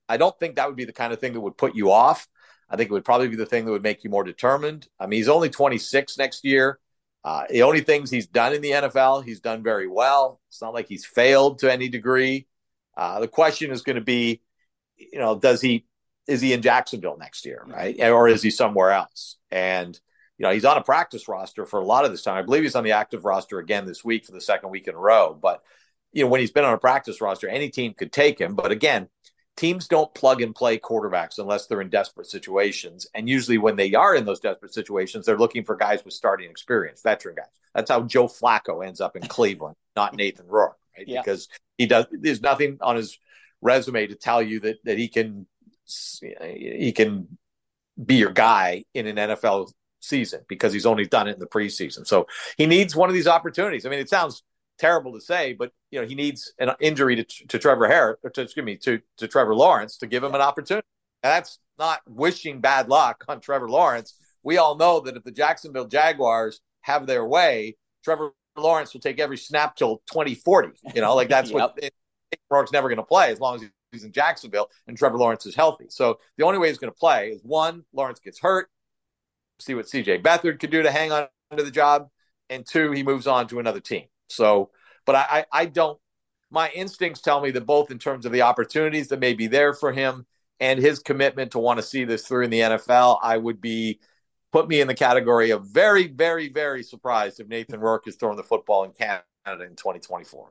I 0.09 0.17
don't 0.17 0.39
think 0.39 0.57
that 0.57 0.67
would 0.67 0.77
be 0.77 0.85
the 0.85 0.93
kind 0.93 1.13
of 1.13 1.21
thing 1.21 1.33
that 1.33 1.41
would 1.41 1.57
put 1.57 1.75
you 1.75 1.91
off. 1.91 2.29
I 2.69 2.77
think 2.77 2.91
it 2.91 2.93
would 2.93 3.05
probably 3.05 3.29
be 3.29 3.37
the 3.37 3.47
thing 3.47 3.65
that 3.65 3.71
would 3.71 3.83
make 3.83 4.05
you 4.05 4.11
more 4.11 4.25
determined. 4.25 4.89
I 4.99 5.07
mean, 5.07 5.19
he's 5.19 5.29
only 5.29 5.51
26 5.51 6.19
next 6.19 6.45
year. 6.45 6.79
Uh, 7.25 7.45
the 7.51 7.63
only 7.63 7.81
things 7.81 8.11
he's 8.11 8.27
done 8.27 8.55
in 8.55 8.63
the 8.63 8.71
NFL, 8.71 9.25
he's 9.25 9.41
done 9.41 9.63
very 9.63 9.89
well. 9.89 10.41
It's 10.49 10.63
not 10.63 10.75
like 10.75 10.89
he's 10.89 11.05
failed 11.05 11.59
to 11.61 11.73
any 11.73 11.89
degree. 11.89 12.47
Uh, 12.97 13.21
the 13.21 13.29
question 13.29 13.71
is 13.71 13.83
going 13.83 13.97
to 13.97 14.03
be, 14.03 14.43
you 14.97 15.19
know, 15.19 15.37
does 15.37 15.61
he 15.61 15.87
is 16.27 16.41
he 16.41 16.53
in 16.53 16.63
Jacksonville 16.63 17.17
next 17.19 17.45
year, 17.45 17.65
right, 17.67 18.01
or 18.01 18.29
is 18.29 18.43
he 18.43 18.51
somewhere 18.51 18.91
else? 18.91 19.37
And 19.51 19.99
you 20.39 20.45
know, 20.45 20.53
he's 20.53 20.65
on 20.65 20.77
a 20.77 20.83
practice 20.83 21.29
roster 21.29 21.67
for 21.67 21.81
a 21.81 21.85
lot 21.85 22.05
of 22.05 22.11
this 22.11 22.23
time. 22.23 22.37
I 22.37 22.43
believe 22.43 22.63
he's 22.63 22.75
on 22.75 22.85
the 22.85 22.93
active 22.93 23.25
roster 23.25 23.59
again 23.59 23.87
this 23.87 24.05
week 24.05 24.25
for 24.25 24.33
the 24.33 24.41
second 24.41 24.71
week 24.71 24.87
in 24.87 24.95
a 24.95 24.99
row. 24.99 25.39
But 25.41 25.63
you 26.13 26.25
know, 26.25 26.31
when 26.31 26.41
he's 26.41 26.51
been 26.51 26.65
on 26.65 26.75
a 26.75 26.79
practice 26.79 27.21
roster, 27.21 27.49
any 27.49 27.71
team 27.71 27.95
could 27.95 28.13
take 28.13 28.41
him. 28.41 28.55
But 28.55 28.71
again, 28.71 29.09
teams 29.57 29.89
don't 29.89 30.13
plug 30.15 30.43
and 30.43 30.55
play 30.55 30.79
quarterbacks 30.79 31.39
unless 31.39 31.67
they're 31.67 31.81
in 31.81 31.89
desperate 31.89 32.27
situations. 32.27 33.07
And 33.15 33.29
usually, 33.29 33.59
when 33.59 33.77
they 33.77 33.95
are 33.95 34.15
in 34.15 34.25
those 34.25 34.41
desperate 34.41 34.75
situations, 34.75 35.27
they're 35.27 35.39
looking 35.39 35.65
for 35.65 35.77
guys 35.77 36.05
with 36.05 36.15
starting 36.15 36.51
experience, 36.51 37.03
veteran 37.03 37.37
guys. 37.37 37.47
That's 37.75 37.91
how 37.91 38.03
Joe 38.03 38.27
Flacco 38.27 38.87
ends 38.87 39.01
up 39.01 39.17
in 39.17 39.23
Cleveland, 39.29 39.77
not 39.95 40.15
Nathan 40.15 40.47
Rourke, 40.47 40.79
right? 40.97 41.09
Yeah. 41.09 41.23
Because 41.23 41.49
he 41.79 41.87
does. 41.87 42.07
There's 42.11 42.43
nothing 42.43 42.79
on 42.81 42.97
his 42.97 43.19
resume 43.63 44.07
to 44.07 44.15
tell 44.15 44.43
you 44.43 44.61
that 44.61 44.77
that 44.85 44.99
he 44.99 45.09
can 45.09 45.47
he 46.41 46.93
can 46.93 47.39
be 48.03 48.17
your 48.17 48.33
guy 48.33 48.85
in 48.93 49.07
an 49.07 49.17
NFL 49.17 49.73
season 50.01 50.41
because 50.49 50.73
he's 50.73 50.87
only 50.87 51.07
done 51.07 51.29
it 51.29 51.35
in 51.35 51.41
the 51.41 51.47
preseason. 51.47 52.07
So 52.07 52.27
he 52.57 52.67
needs 52.67 52.95
one 52.95 53.09
of 53.09 53.15
these 53.15 53.27
opportunities. 53.27 53.87
I 53.87 53.89
mean, 53.89 53.99
it 53.99 54.09
sounds 54.09 54.43
terrible 54.79 55.13
to 55.13 55.21
say, 55.21 55.53
but 55.53 55.73
you 55.91 56.01
know 56.01 56.07
he 56.07 56.15
needs 56.15 56.53
an 56.59 56.71
injury 56.81 57.17
to, 57.17 57.25
to 57.49 57.59
Trevor 57.59 57.89
Harris, 57.89 58.19
or 58.23 58.31
to, 58.31 58.43
excuse 58.43 58.65
me, 58.65 58.77
to 58.79 59.01
to 59.19 59.29
Trevor 59.29 59.55
Lawrence 59.55 59.99
to 59.99 60.07
give 60.07 60.23
him 60.23 60.35
an 60.35 60.41
opportunity. 60.41 60.87
And 61.23 61.33
that's 61.33 61.59
not 61.79 62.01
wishing 62.07 62.61
bad 62.61 62.89
luck 62.89 63.25
on 63.29 63.41
Trevor 63.41 63.69
Lawrence. 63.69 64.19
We 64.43 64.59
all 64.59 64.77
know 64.77 65.01
that 65.01 65.17
if 65.17 65.25
the 65.25 65.33
Jacksonville 65.33 65.87
Jaguars 65.87 66.61
have 66.83 67.07
their 67.07 67.25
way, 67.25 67.77
Trevor 68.05 68.33
Lawrence 68.57 68.93
will 68.93 69.01
take 69.01 69.19
every 69.19 69.37
snap 69.37 69.77
till 69.77 70.03
2040. 70.11 70.69
You 70.95 71.01
know, 71.01 71.15
like 71.15 71.29
that's 71.29 71.51
yep. 71.51 71.77
what 71.77 71.91
Rourke's 72.51 72.73
never 72.73 72.89
going 72.89 72.99
to 72.99 73.05
play 73.05 73.31
as 73.31 73.41
long 73.41 73.57
as 73.57 73.63
he's 73.93 74.05
in 74.05 74.13
Jacksonville 74.13 74.69
and 74.87 74.97
Trevor 74.97 75.19
Lawrence 75.19 75.47
is 75.47 75.55
healthy. 75.55 75.87
So 75.89 76.19
the 76.37 76.45
only 76.45 76.59
way 76.59 76.69
he's 76.69 76.79
going 76.79 76.93
to 76.93 76.99
play 76.99 77.31
is 77.31 77.43
one, 77.43 77.85
Lawrence 77.93 78.21
gets 78.21 78.39
hurt, 78.39 78.69
see 79.59 79.75
what 79.75 79.87
CJ 79.87 80.23
Beathard 80.23 80.61
could 80.61 80.71
do 80.71 80.83
to 80.83 80.91
hang 80.91 81.13
on 81.13 81.29
to 81.57 81.63
the 81.63 81.71
job, 81.71 82.09
and 82.51 82.67
two, 82.67 82.93
he 82.93 83.03
moves 83.03 83.27
on 83.27 83.49
to 83.49 83.59
another 83.59 83.81
team. 83.81 84.05
So, 84.29 84.71
but 85.05 85.15
I, 85.15 85.47
I 85.53 85.67
don't. 85.67 85.99
My 86.51 86.71
instincts 86.71 87.21
tell 87.21 87.41
me 87.41 87.51
that 87.53 87.67
both 87.67 87.91
in 87.91 87.99
terms 87.99 88.25
of 88.25 88.33
the 88.33 88.43
opportunities 88.43 89.09
that 89.09 89.21
may 89.21 89.35
be 89.35 89.49
there 89.49 89.75
for 89.75 89.93
him 89.93 90.27
and 90.61 90.79
his 90.79 91.01
commitment 91.01 91.53
to 91.53 91.59
want 91.59 91.79
to 91.79 91.83
see 91.83 92.05
this 92.05 92.27
through 92.27 92.45
in 92.45 92.51
the 92.51 92.61
NFL, 92.61 93.19
I 93.23 93.37
would 93.37 93.61
be 93.61 94.01
put 94.53 94.69
me 94.69 94.81
in 94.81 94.89
the 94.89 94.95
category 94.95 95.51
of 95.51 95.67
very, 95.67 96.07
very, 96.07 96.49
very 96.49 96.83
surprised 96.83 97.41
if 97.41 97.49
Nathan 97.49 97.81
Rourke 97.81 98.07
is 98.07 98.17
throwing 98.17 98.37
the 98.37 98.43
football 98.43 98.85
in 98.85 98.93
Canada 98.93 99.25
in 99.47 99.77
2024. 99.77 100.51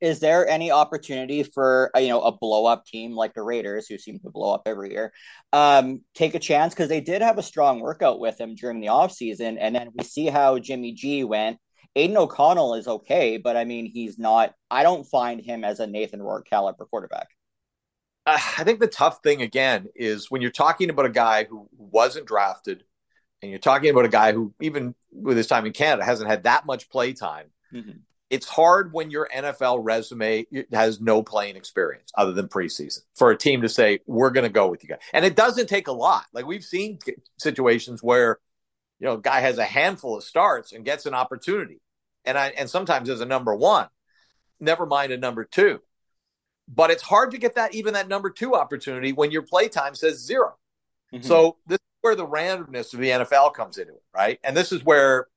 Is 0.00 0.20
there 0.20 0.46
any 0.48 0.70
opportunity 0.70 1.42
for 1.42 1.90
you 1.96 2.08
know 2.08 2.22
a 2.22 2.32
blow 2.32 2.66
up 2.66 2.86
team 2.86 3.12
like 3.12 3.34
the 3.34 3.42
Raiders, 3.42 3.86
who 3.88 3.98
seem 3.98 4.18
to 4.20 4.30
blow 4.30 4.54
up 4.54 4.62
every 4.66 4.92
year, 4.92 5.12
um, 5.52 6.02
take 6.14 6.34
a 6.34 6.38
chance 6.38 6.74
because 6.74 6.88
they 6.88 7.00
did 7.00 7.22
have 7.22 7.38
a 7.38 7.42
strong 7.42 7.80
workout 7.80 8.20
with 8.20 8.40
him 8.40 8.54
during 8.54 8.80
the 8.80 8.88
offseason, 8.88 9.56
and 9.58 9.74
then 9.74 9.90
we 9.96 10.04
see 10.04 10.26
how 10.26 10.58
Jimmy 10.58 10.92
G 10.92 11.24
went, 11.24 11.58
Aidan 11.96 12.16
O'Connell 12.16 12.74
is 12.74 12.88
okay, 12.88 13.36
but 13.36 13.56
I 13.56 13.64
mean, 13.64 13.86
he's 13.86 14.18
not. 14.18 14.54
I 14.70 14.82
don't 14.82 15.04
find 15.04 15.40
him 15.40 15.64
as 15.64 15.80
a 15.80 15.86
Nathan 15.86 16.22
Rourke 16.22 16.48
caliber 16.48 16.84
quarterback. 16.86 17.28
Uh, 18.26 18.38
I 18.58 18.64
think 18.64 18.80
the 18.80 18.88
tough 18.88 19.20
thing 19.22 19.42
again 19.42 19.88
is 19.94 20.30
when 20.30 20.42
you're 20.42 20.50
talking 20.50 20.90
about 20.90 21.06
a 21.06 21.10
guy 21.10 21.44
who 21.44 21.68
wasn't 21.76 22.26
drafted, 22.26 22.84
and 23.42 23.50
you're 23.50 23.60
talking 23.60 23.90
about 23.90 24.06
a 24.06 24.08
guy 24.08 24.32
who, 24.32 24.54
even 24.60 24.94
with 25.12 25.36
his 25.36 25.46
time 25.46 25.66
in 25.66 25.72
Canada, 25.72 26.04
hasn't 26.04 26.30
had 26.30 26.44
that 26.44 26.66
much 26.66 26.88
play 26.88 27.12
time. 27.12 27.46
Mm-hmm. 27.72 27.98
It's 28.30 28.48
hard 28.48 28.92
when 28.92 29.10
your 29.10 29.28
NFL 29.32 29.80
resume 29.82 30.46
has 30.72 31.00
no 31.00 31.22
playing 31.22 31.54
experience 31.54 32.10
other 32.16 32.32
than 32.32 32.48
preseason 32.48 33.00
for 33.14 33.30
a 33.30 33.36
team 33.36 33.60
to 33.62 33.68
say, 33.68 34.00
we're 34.06 34.30
going 34.30 34.46
to 34.46 34.52
go 34.52 34.68
with 34.68 34.82
you 34.82 34.88
guys. 34.88 34.98
And 35.12 35.24
it 35.24 35.36
doesn't 35.36 35.68
take 35.68 35.86
a 35.86 35.92
lot. 35.92 36.24
Like 36.32 36.46
we've 36.46 36.64
seen 36.64 36.98
situations 37.38 38.02
where, 38.02 38.40
you 38.98 39.06
know, 39.06 39.14
a 39.14 39.20
guy 39.20 39.40
has 39.40 39.58
a 39.58 39.64
handful 39.64 40.16
of 40.16 40.24
starts 40.24 40.72
and 40.72 40.84
gets 40.84 41.06
an 41.06 41.14
opportunity 41.14 41.80
and 42.24 42.38
I 42.38 42.48
and 42.48 42.68
sometimes 42.68 43.08
as 43.08 43.20
a 43.20 43.26
number 43.26 43.54
one, 43.54 43.88
never 44.60 44.86
mind 44.86 45.12
a 45.12 45.16
number 45.16 45.44
two. 45.44 45.80
But 46.66 46.90
it's 46.90 47.02
hard 47.02 47.32
to 47.32 47.38
get 47.38 47.56
that 47.56 47.74
even 47.74 47.94
that 47.94 48.08
number 48.08 48.30
two 48.30 48.54
opportunity 48.54 49.12
when 49.12 49.30
your 49.30 49.42
play 49.42 49.68
time 49.68 49.94
says 49.94 50.24
0 50.24 50.54
mm-hmm. 51.12 51.22
So 51.22 51.56
this 51.66 51.76
is 51.76 51.98
where 52.00 52.16
the 52.16 52.26
randomness 52.26 52.94
of 52.94 53.00
the 53.00 53.10
NFL 53.10 53.54
comes 53.54 53.76
into 53.78 53.92
it, 53.92 54.02
right? 54.14 54.38
And 54.42 54.56
this 54.56 54.72
is 54.72 54.82
where 54.82 55.28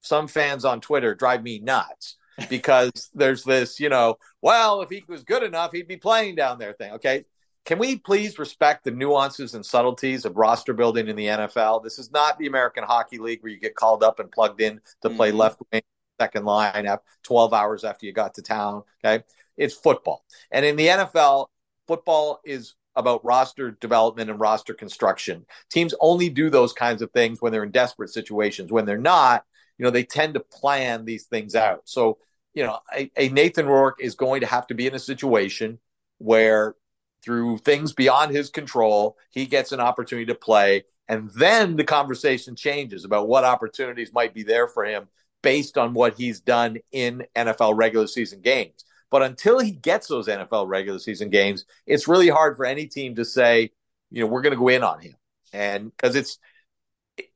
some 0.00 0.28
fans 0.28 0.64
on 0.64 0.80
Twitter 0.80 1.14
drive 1.14 1.42
me 1.42 1.58
nuts 1.58 2.16
because 2.50 3.10
there's 3.14 3.44
this, 3.44 3.80
you 3.80 3.88
know, 3.88 4.18
well, 4.42 4.82
if 4.82 4.90
he 4.90 5.02
was 5.08 5.22
good 5.22 5.42
enough, 5.42 5.72
he'd 5.72 5.88
be 5.88 5.96
playing 5.96 6.34
down 6.34 6.58
there 6.58 6.74
thing. 6.74 6.92
Okay. 6.94 7.24
Can 7.64 7.78
we 7.78 7.96
please 7.96 8.38
respect 8.38 8.84
the 8.84 8.90
nuances 8.90 9.54
and 9.54 9.64
subtleties 9.64 10.26
of 10.26 10.36
roster 10.36 10.74
building 10.74 11.08
in 11.08 11.16
the 11.16 11.28
NFL? 11.28 11.82
This 11.82 11.98
is 11.98 12.10
not 12.12 12.38
the 12.38 12.46
American 12.46 12.84
Hockey 12.84 13.16
League 13.16 13.42
where 13.42 13.50
you 13.50 13.58
get 13.58 13.74
called 13.74 14.02
up 14.02 14.20
and 14.20 14.30
plugged 14.30 14.60
in 14.60 14.82
to 15.00 15.08
play 15.08 15.30
mm-hmm. 15.30 15.38
left 15.38 15.62
wing 15.72 15.80
second 16.20 16.44
line 16.44 16.88
12 17.22 17.52
hours 17.52 17.84
after 17.84 18.06
you 18.06 18.12
got 18.12 18.34
to 18.34 18.42
town. 18.42 18.82
Okay. 19.04 19.24
It's 19.56 19.74
football. 19.74 20.24
And 20.50 20.64
in 20.64 20.76
the 20.76 20.88
NFL, 20.88 21.46
football 21.86 22.40
is 22.44 22.74
about 22.96 23.24
roster 23.24 23.72
development 23.72 24.30
and 24.30 24.38
roster 24.38 24.74
construction. 24.74 25.46
Teams 25.70 25.94
only 26.00 26.28
do 26.28 26.50
those 26.50 26.72
kinds 26.72 27.02
of 27.02 27.10
things 27.10 27.40
when 27.42 27.52
they're 27.52 27.64
in 27.64 27.70
desperate 27.70 28.10
situations. 28.10 28.70
When 28.70 28.86
they're 28.86 28.98
not, 28.98 29.44
you 29.78 29.84
know, 29.84 29.90
they 29.90 30.04
tend 30.04 30.34
to 30.34 30.40
plan 30.40 31.04
these 31.04 31.24
things 31.24 31.54
out. 31.54 31.82
So, 31.84 32.18
you 32.52 32.64
know, 32.64 32.78
a, 32.94 33.10
a 33.16 33.28
Nathan 33.30 33.66
Rourke 33.66 33.98
is 34.00 34.14
going 34.14 34.42
to 34.42 34.46
have 34.46 34.66
to 34.68 34.74
be 34.74 34.86
in 34.86 34.94
a 34.94 35.00
situation 35.00 35.78
where 36.18 36.76
through 37.24 37.58
things 37.58 37.92
beyond 37.92 38.32
his 38.32 38.50
control, 38.50 39.16
he 39.30 39.46
gets 39.46 39.72
an 39.72 39.80
opportunity 39.80 40.26
to 40.26 40.34
play. 40.34 40.84
And 41.08 41.30
then 41.30 41.76
the 41.76 41.84
conversation 41.84 42.54
changes 42.54 43.04
about 43.04 43.28
what 43.28 43.44
opportunities 43.44 44.12
might 44.12 44.34
be 44.34 44.42
there 44.42 44.68
for 44.68 44.84
him 44.84 45.08
based 45.44 45.78
on 45.78 45.94
what 45.94 46.14
he's 46.14 46.40
done 46.40 46.78
in 46.90 47.24
NFL 47.36 47.76
regular 47.76 48.08
season 48.08 48.40
games. 48.40 48.84
But 49.10 49.22
until 49.22 49.60
he 49.60 49.70
gets 49.70 50.08
those 50.08 50.26
NFL 50.26 50.66
regular 50.66 50.98
season 50.98 51.30
games, 51.30 51.66
it's 51.86 52.08
really 52.08 52.28
hard 52.28 52.56
for 52.56 52.64
any 52.64 52.86
team 52.86 53.14
to 53.14 53.24
say, 53.24 53.70
you 54.10 54.20
know, 54.20 54.26
we're 54.26 54.42
going 54.42 54.54
to 54.54 54.58
go 54.58 54.68
in 54.68 54.82
on 54.82 55.00
him. 55.00 55.14
And 55.52 55.92
because 55.92 56.16
it's 56.16 56.38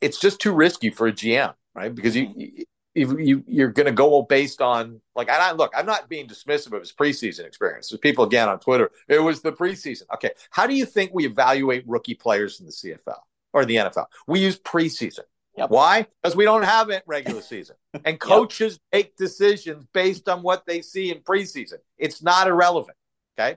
it's 0.00 0.18
just 0.18 0.40
too 0.40 0.52
risky 0.52 0.90
for 0.90 1.06
a 1.06 1.12
GM, 1.12 1.54
right? 1.74 1.94
Because 1.94 2.16
you 2.16 2.64
you, 2.94 3.18
you 3.18 3.44
you're 3.46 3.70
going 3.70 3.86
to 3.86 3.92
go 3.92 4.22
based 4.22 4.60
on 4.60 5.00
like 5.14 5.30
I 5.30 5.52
look. 5.52 5.72
I'm 5.76 5.86
not 5.86 6.08
being 6.08 6.26
dismissive 6.26 6.72
of 6.72 6.80
his 6.80 6.92
preseason 6.92 7.44
experience. 7.46 7.90
There's 7.90 8.00
people 8.00 8.24
again 8.24 8.48
on 8.48 8.58
Twitter. 8.58 8.90
It 9.06 9.20
was 9.20 9.42
the 9.42 9.52
preseason. 9.52 10.02
Okay, 10.14 10.30
how 10.50 10.66
do 10.66 10.74
you 10.74 10.84
think 10.84 11.12
we 11.14 11.26
evaluate 11.26 11.84
rookie 11.86 12.14
players 12.14 12.58
in 12.58 12.66
the 12.66 12.72
CFL 12.72 13.20
or 13.52 13.64
the 13.64 13.76
NFL? 13.76 14.06
We 14.26 14.40
use 14.40 14.58
preseason. 14.58 15.20
Yep. 15.58 15.70
Why? 15.70 16.06
Because 16.22 16.36
we 16.36 16.44
don't 16.44 16.62
have 16.62 16.90
it 16.90 17.02
regular 17.06 17.42
season. 17.42 17.76
And 18.04 18.20
coaches 18.20 18.78
yep. 18.92 18.98
make 19.00 19.16
decisions 19.16 19.84
based 19.92 20.28
on 20.28 20.42
what 20.42 20.64
they 20.66 20.82
see 20.82 21.10
in 21.10 21.18
preseason. 21.18 21.78
It's 21.96 22.22
not 22.22 22.46
irrelevant. 22.46 22.96
Okay. 23.38 23.56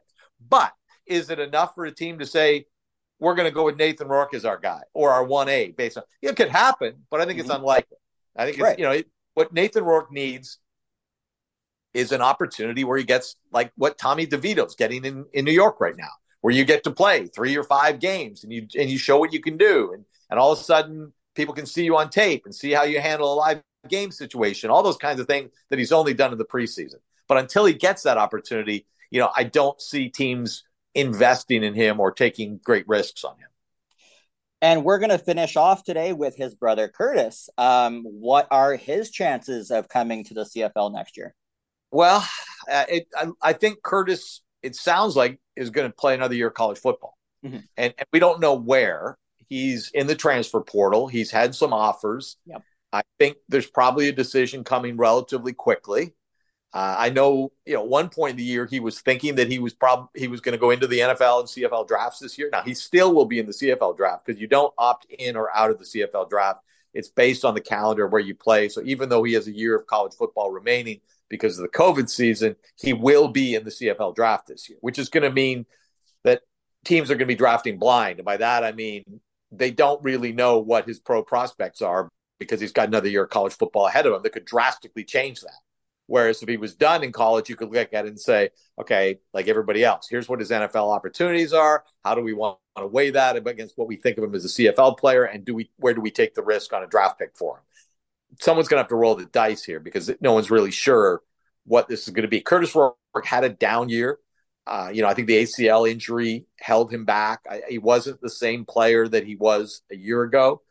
But 0.50 0.74
is 1.06 1.30
it 1.30 1.40
enough 1.40 1.76
for 1.76 1.86
a 1.86 1.92
team 1.92 2.20
to 2.20 2.26
say, 2.26 2.66
we're 3.20 3.36
going 3.36 3.48
to 3.48 3.54
go 3.54 3.66
with 3.66 3.78
Nathan 3.78 4.08
Rourke 4.08 4.34
as 4.34 4.46
our 4.46 4.58
guy 4.58 4.82
or 4.94 5.12
our 5.12 5.24
1A 5.26 5.76
based 5.76 5.98
on 5.98 6.04
it 6.22 6.36
could 6.36 6.50
happen, 6.50 7.06
but 7.12 7.22
I 7.22 7.26
think 7.26 7.38
mm-hmm. 7.38 7.52
it's 7.52 7.56
unlikely. 7.56 7.98
I 8.36 8.46
think 8.46 8.60
right. 8.60 8.80
you 8.80 8.86
know, 8.86 8.92
it, 8.92 9.08
what 9.36 9.54
Nathan 9.54 9.84
Rourke 9.84 10.12
needs 10.12 10.58
is 11.94 12.12
an 12.12 12.22
opportunity 12.22 12.84
where 12.84 12.98
he 12.98 13.04
gets 13.04 13.36
like 13.52 13.72
what 13.76 13.98
Tommy 13.98 14.26
DeVito's 14.26 14.76
getting 14.76 15.06
in, 15.06 15.26
in 15.34 15.46
New 15.46 15.52
York 15.52 15.80
right 15.80 15.96
now, 15.96 16.10
where 16.40 16.54
you 16.54 16.66
get 16.66 16.84
to 16.86 16.92
play 16.92 17.28
three 17.28 17.56
or 17.58 17.64
five 17.64 18.00
games 18.00 18.44
and 18.44 18.52
you 18.52 18.66
and 18.80 18.90
you 18.90 18.98
show 18.98 19.20
what 19.20 19.34
you 19.34 19.42
can 19.42 19.58
do. 19.58 19.92
And 19.94 20.06
and 20.32 20.40
all 20.40 20.54
of 20.54 20.60
a 20.60 20.64
sudden 20.64 21.14
people 21.36 21.54
can 21.54 21.66
see 21.66 21.84
you 21.84 21.98
on 21.98 22.10
tape 22.10 22.46
and 22.46 22.54
see 22.54 22.72
how 22.72 22.84
you 22.84 23.00
handle 23.00 23.34
a 23.34 23.36
live 23.36 23.62
game 23.88 24.12
situation, 24.12 24.70
all 24.70 24.84
those 24.84 24.98
kinds 24.98 25.20
of 25.20 25.28
things 25.28 25.52
that 25.70 25.80
he's 25.80 25.92
only 25.92 26.14
done 26.14 26.32
in 26.32 26.38
the 26.38 26.46
preseason. 26.46 26.98
But 27.28 27.38
until 27.38 27.66
he 27.66 27.74
gets 27.74 28.04
that 28.04 28.18
opportunity, 28.18 28.86
you 29.10 29.20
know, 29.20 29.30
I 29.36 29.44
don't 29.44 29.80
see 29.82 30.10
teams 30.10 30.64
investing 30.94 31.64
in 31.64 31.74
him 31.74 32.00
or 32.00 32.12
taking 32.12 32.60
great 32.64 32.88
risks 32.88 33.24
on 33.24 33.38
him. 33.38 33.48
And 34.62 34.84
we're 34.84 35.00
going 35.00 35.10
to 35.10 35.18
finish 35.18 35.58
off 35.58 35.84
today 35.84 36.14
with 36.14 36.36
his 36.36 36.54
brother 36.54 36.88
Curtis. 36.88 37.50
Um, 37.58 38.04
what 38.04 38.48
are 38.52 38.76
his 38.76 39.10
chances 39.10 39.72
of 39.72 39.90
coming 39.90 40.24
to 40.26 40.34
the 40.36 40.44
CFL 40.44 40.94
next 40.94 41.18
year? 41.18 41.34
Well, 41.90 42.26
uh, 42.72 42.86
it, 42.88 43.08
I, 43.18 43.28
I, 43.42 43.54
think 43.54 43.82
Curtis, 43.82 44.42
it 44.62 44.76
sounds 44.76 45.16
like, 45.16 45.40
is 45.56 45.72
going 45.72 45.90
to 45.90 45.96
play 45.96 46.14
another 46.14 46.36
year 46.36 46.48
of 46.48 46.54
college 46.54 46.78
football. 46.78 47.18
Mm-hmm. 47.44 47.58
And, 47.76 47.94
and, 47.98 48.08
we 48.14 48.20
don't 48.20 48.40
know 48.40 48.54
where. 48.54 49.18
He's 49.52 49.92
in 49.94 50.08
the 50.08 50.16
transfer 50.16 50.62
portal. 50.62 51.10
He's 51.10 51.30
had 51.30 51.54
some 51.54 51.74
offers. 51.74 52.38
Yep. 52.46 52.64
I 52.94 53.02
think 53.20 53.36
there's 53.50 53.68
probably 53.68 54.08
a 54.08 54.14
decision 54.14 54.64
coming 54.64 54.96
relatively 54.96 55.52
quickly. 55.52 56.14
Uh, 56.74 56.96
I 56.98 57.10
know, 57.10 57.52
you 57.66 57.74
know, 57.74 57.84
one 57.84 58.08
point 58.08 58.32
in 58.32 58.38
the 58.38 58.46
year 58.46 58.66
he 58.66 58.80
was 58.80 59.02
thinking 59.02 59.36
that 59.36 59.52
he 59.52 59.60
was 59.60 59.74
probably 59.74 60.08
he 60.16 60.30
was 60.30 60.40
going 60.40 60.54
to 60.54 60.58
go 60.58 60.70
into 60.70 60.88
the 60.88 61.00
NFL 61.00 61.42
and 61.42 61.50
CFL 61.50 61.86
drafts 61.86 62.20
this 62.20 62.38
year. 62.38 62.50
Now 62.50 62.62
he 62.62 62.74
still 62.74 63.14
will 63.14 63.26
be 63.26 63.40
in 63.40 63.46
the 63.46 63.52
CFL 63.52 63.98
draft 63.98 64.26
because 64.26 64.40
you 64.40 64.48
don't 64.48 64.74
opt 64.78 65.06
in 65.10 65.36
or 65.36 65.54
out 65.54 65.70
of 65.70 65.80
the 65.80 65.84
CFL 65.84 66.30
draft. 66.30 66.62
It's 66.94 67.10
based 67.10 67.44
on 67.44 67.54
the 67.54 67.60
calendar 67.60 68.08
where 68.08 68.22
you 68.22 68.36
play. 68.36 68.70
So 68.70 68.82
even 68.86 69.10
though 69.10 69.24
he 69.24 69.34
has 69.34 69.48
a 69.48 69.54
year 69.54 69.76
of 69.76 69.86
college 69.86 70.14
football 70.14 70.50
remaining 70.50 71.02
because 71.28 71.60
of 71.60 71.64
the 71.64 71.78
COVID 71.78 72.10
season, 72.10 72.56
he 72.82 72.94
will 72.94 73.28
be 73.28 73.56
in 73.56 73.66
the 73.66 73.70
CFL 73.70 74.16
draft 74.16 74.48
this 74.48 74.70
year, 74.70 74.78
which 74.80 74.98
is 74.98 75.10
going 75.10 75.24
to 75.24 75.30
mean 75.30 75.66
that 76.24 76.44
teams 76.86 77.12
are 77.12 77.16
going 77.16 77.28
to 77.28 77.34
be 77.34 77.36
drafting 77.36 77.80
blind. 77.80 78.20
And 78.20 78.26
by 78.26 78.38
that 78.38 78.64
I 78.64 78.72
mean 78.72 79.20
they 79.52 79.72
don't 79.72 80.04
really 80.04 80.32
know 80.32 80.60
what 80.60 80.88
his 80.88 81.00
pro 81.00 81.24
prospects 81.24 81.82
are 81.82 82.10
because 82.40 82.60
he's 82.60 82.72
got 82.72 82.88
another 82.88 83.10
year 83.10 83.24
of 83.24 83.30
college 83.30 83.54
football 83.54 83.88
ahead 83.88 84.06
of 84.06 84.14
him 84.14 84.22
that 84.24 84.32
could 84.32 84.46
drastically 84.46 85.04
change 85.04 85.42
that. 85.42 85.60
Whereas 86.08 86.42
if 86.42 86.50
he 86.50 86.58
was 86.58 86.76
done 86.76 87.04
in 87.04 87.12
college, 87.12 87.50
you 87.50 87.56
could 87.56 87.72
look 87.72 87.94
at 87.94 88.06
it 88.06 88.10
and 88.10 88.20
say, 88.20 88.50
okay, 88.80 89.20
like 89.34 89.48
everybody 89.48 89.84
else, 89.84 90.08
here's 90.10 90.28
what 90.28 90.40
his 90.40 90.50
NFL 90.50 90.94
opportunities 90.94 91.54
are. 91.54 91.86
How 92.04 92.16
do 92.16 92.22
we 92.22 92.34
want 92.34 92.58
to 92.78 92.88
weigh 92.88 93.12
that 93.12 93.38
against 93.38 93.78
what 93.78 93.88
we 93.88 93.96
think 93.96 94.18
of 94.18 94.24
him 94.26 94.36
as 94.36 94.44
a 94.44 94.48
CFL 94.50 94.98
player? 94.98 95.24
And 95.24 95.46
do 95.46 95.56
we 95.56 95.70
where 95.78 95.94
do 95.94 96.02
we 96.02 96.12
take 96.12 96.34
the 96.34 96.44
risk 96.44 96.74
on 96.74 96.84
a 96.84 96.88
draft 96.88 97.20
pick 97.20 97.38
for 97.38 97.58
him? 97.58 97.64
Someone's 98.40 98.68
gonna 98.68 98.82
have 98.82 98.90
to 98.90 98.96
roll 98.96 99.16
the 99.16 99.26
dice 99.26 99.64
here 99.64 99.80
because 99.80 100.12
no 100.20 100.34
one's 100.34 100.52
really 100.52 100.72
sure 100.72 101.22
what 101.66 101.88
this 101.88 102.08
is 102.08 102.14
going 102.14 102.24
to 102.24 102.30
be. 102.30 102.42
Curtis 102.42 102.76
Rourke 102.76 102.96
had 103.24 103.44
a 103.44 103.50
down 103.50 103.90
year. 103.90 104.20
Uh, 104.68 104.90
you 104.94 105.02
know, 105.02 105.08
I 105.08 105.14
think 105.14 105.28
the 105.28 105.42
ACL 105.42 105.90
injury 105.90 106.46
held 106.60 106.94
him 106.94 107.06
back. 107.06 107.42
I, 107.50 107.62
he 107.70 107.78
wasn't 107.78 108.22
the 108.22 108.30
same 108.30 108.66
player 108.66 109.08
that 109.08 109.26
he 109.26 109.36
was 109.36 109.82
a 109.92 109.96
year 109.96 110.22
ago. 110.24 110.62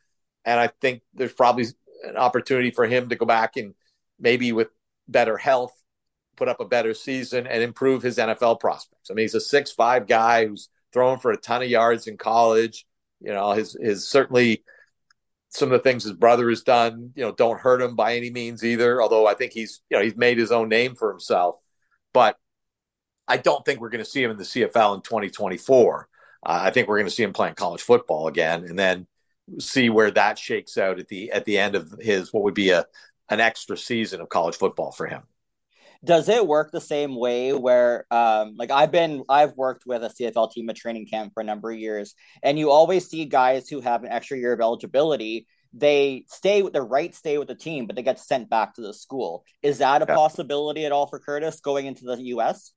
And 0.45 0.59
I 0.59 0.69
think 0.81 1.03
there's 1.15 1.33
probably 1.33 1.67
an 2.05 2.17
opportunity 2.17 2.71
for 2.71 2.87
him 2.87 3.09
to 3.09 3.17
go 3.17 3.27
back 3.27 3.57
and 3.57 3.75
maybe 4.19 4.53
with 4.53 4.69
better 5.09 5.37
health, 5.37 5.73
put 6.37 6.49
up 6.49 6.61
a 6.61 6.65
better 6.65 6.95
season, 6.95 7.47
and 7.47 7.63
improve 7.63 8.03
his 8.03 8.17
NFL 8.17 8.61
prospects. 8.61 9.11
I 9.11 9.15
mean, 9.15 9.25
he's 9.25 9.35
a 9.35 9.41
six-five 9.41 10.07
guy 10.07 10.47
who's 10.47 10.69
throwing 10.93 11.19
for 11.19 11.33
a 11.33 11.37
ton 11.37 11.63
of 11.63 11.69
yards 11.69 12.07
in 12.07 12.17
college. 12.17 12.87
You 13.21 13.33
know, 13.33 13.53
his 13.53 13.77
his 13.79 14.09
certainly 14.09 14.63
some 15.51 15.71
of 15.71 15.73
the 15.73 15.83
things 15.83 16.05
his 16.05 16.13
brother 16.13 16.49
has 16.49 16.63
done, 16.63 17.13
you 17.17 17.25
know, 17.25 17.33
don't 17.33 17.61
hurt 17.61 17.83
him 17.83 17.97
by 17.97 18.17
any 18.17 18.31
means 18.31 18.65
either. 18.65 19.03
Although 19.03 19.27
I 19.27 19.35
think 19.35 19.53
he's, 19.53 19.81
you 19.91 19.97
know, 19.97 20.03
he's 20.03 20.17
made 20.17 20.39
his 20.39 20.53
own 20.53 20.69
name 20.69 20.95
for 20.95 21.11
himself. 21.11 21.57
But 22.15 22.37
I 23.31 23.37
don't 23.37 23.65
think 23.65 23.81
we're 23.81 23.91
going 23.91 24.05
to 24.05 24.11
see 24.11 24.23
him 24.23 24.33
in 24.33 24.37
the 24.37 24.45
CFL 24.45 24.97
in 24.97 25.03
2024. 25.03 26.09
Uh, 26.45 26.61
I 26.63 26.71
think 26.71 26.89
we're 26.89 26.97
going 26.97 27.07
to 27.07 27.15
see 27.15 27.23
him 27.23 27.33
playing 27.33 27.55
college 27.55 27.81
football 27.81 28.27
again, 28.27 28.65
and 28.65 28.77
then 28.77 29.07
see 29.59 29.89
where 29.89 30.11
that 30.11 30.37
shakes 30.37 30.77
out 30.77 30.99
at 30.99 31.07
the 31.09 31.31
at 31.31 31.45
the 31.45 31.59
end 31.59 31.77
of 31.77 31.95
his 32.01 32.33
what 32.33 32.43
would 32.43 32.55
be 32.55 32.71
a 32.71 32.85
an 33.29 33.41
extra 33.41 33.77
season 33.77 34.21
of 34.21 34.29
college 34.29 34.57
football 34.57 34.91
for 34.91 35.07
him. 35.07 35.23
Does 36.03 36.29
it 36.29 36.47
work 36.47 36.73
the 36.73 36.81
same 36.81 37.15
way 37.15 37.53
where 37.53 38.07
um 38.11 38.55
like 38.57 38.71
I've 38.71 38.91
been 38.91 39.23
I've 39.29 39.57
worked 39.57 39.87
with 39.87 40.03
a 40.03 40.09
CFL 40.09 40.51
team 40.51 40.69
at 40.71 40.77
training 40.77 41.07
camp 41.07 41.33
for 41.35 41.41
a 41.41 41.45
number 41.45 41.71
of 41.71 41.79
years 41.79 42.15
and 42.43 42.59
you 42.59 42.71
always 42.71 43.09
see 43.09 43.27
guys 43.27 43.69
who 43.69 43.81
have 43.81 44.03
an 44.03 44.11
extra 44.11 44.39
year 44.39 44.53
of 44.53 44.61
eligibility 44.61 45.47
they 45.73 46.25
stay 46.29 46.63
with 46.63 46.73
the 46.73 46.83
right 46.83 47.15
stay 47.15 47.39
with 47.39 47.49
the 47.49 47.55
team 47.55 47.87
but 47.87 47.95
they 47.97 48.03
get 48.03 48.19
sent 48.19 48.49
back 48.51 48.75
to 48.75 48.81
the 48.81 48.95
school. 48.95 49.45
Is 49.63 49.79
that 49.79 50.03
a 50.03 50.07
yeah. 50.09 50.15
possibility 50.15 50.85
at 50.87 50.93
all 50.93 51.07
for 51.07 51.19
Curtis 51.19 51.61
going 51.61 51.87
into 51.87 52.05
the 52.05 52.17
US? 52.35 52.73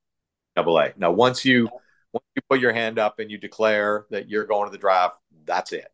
Double 0.56 0.80
A. 0.80 0.94
Now 0.98 1.12
once 1.12 1.46
you 1.46 1.70
once 2.12 2.26
you 2.36 2.42
put 2.50 2.60
your 2.60 2.74
hand 2.74 3.00
up 3.00 3.20
and 3.20 3.32
you 3.32 3.38
declare 3.38 4.06
that 4.12 4.30
you're 4.30 4.46
going 4.46 4.68
to 4.68 4.72
the 4.72 4.78
draft, 4.78 5.18
that's 5.46 5.72
it. 5.72 5.88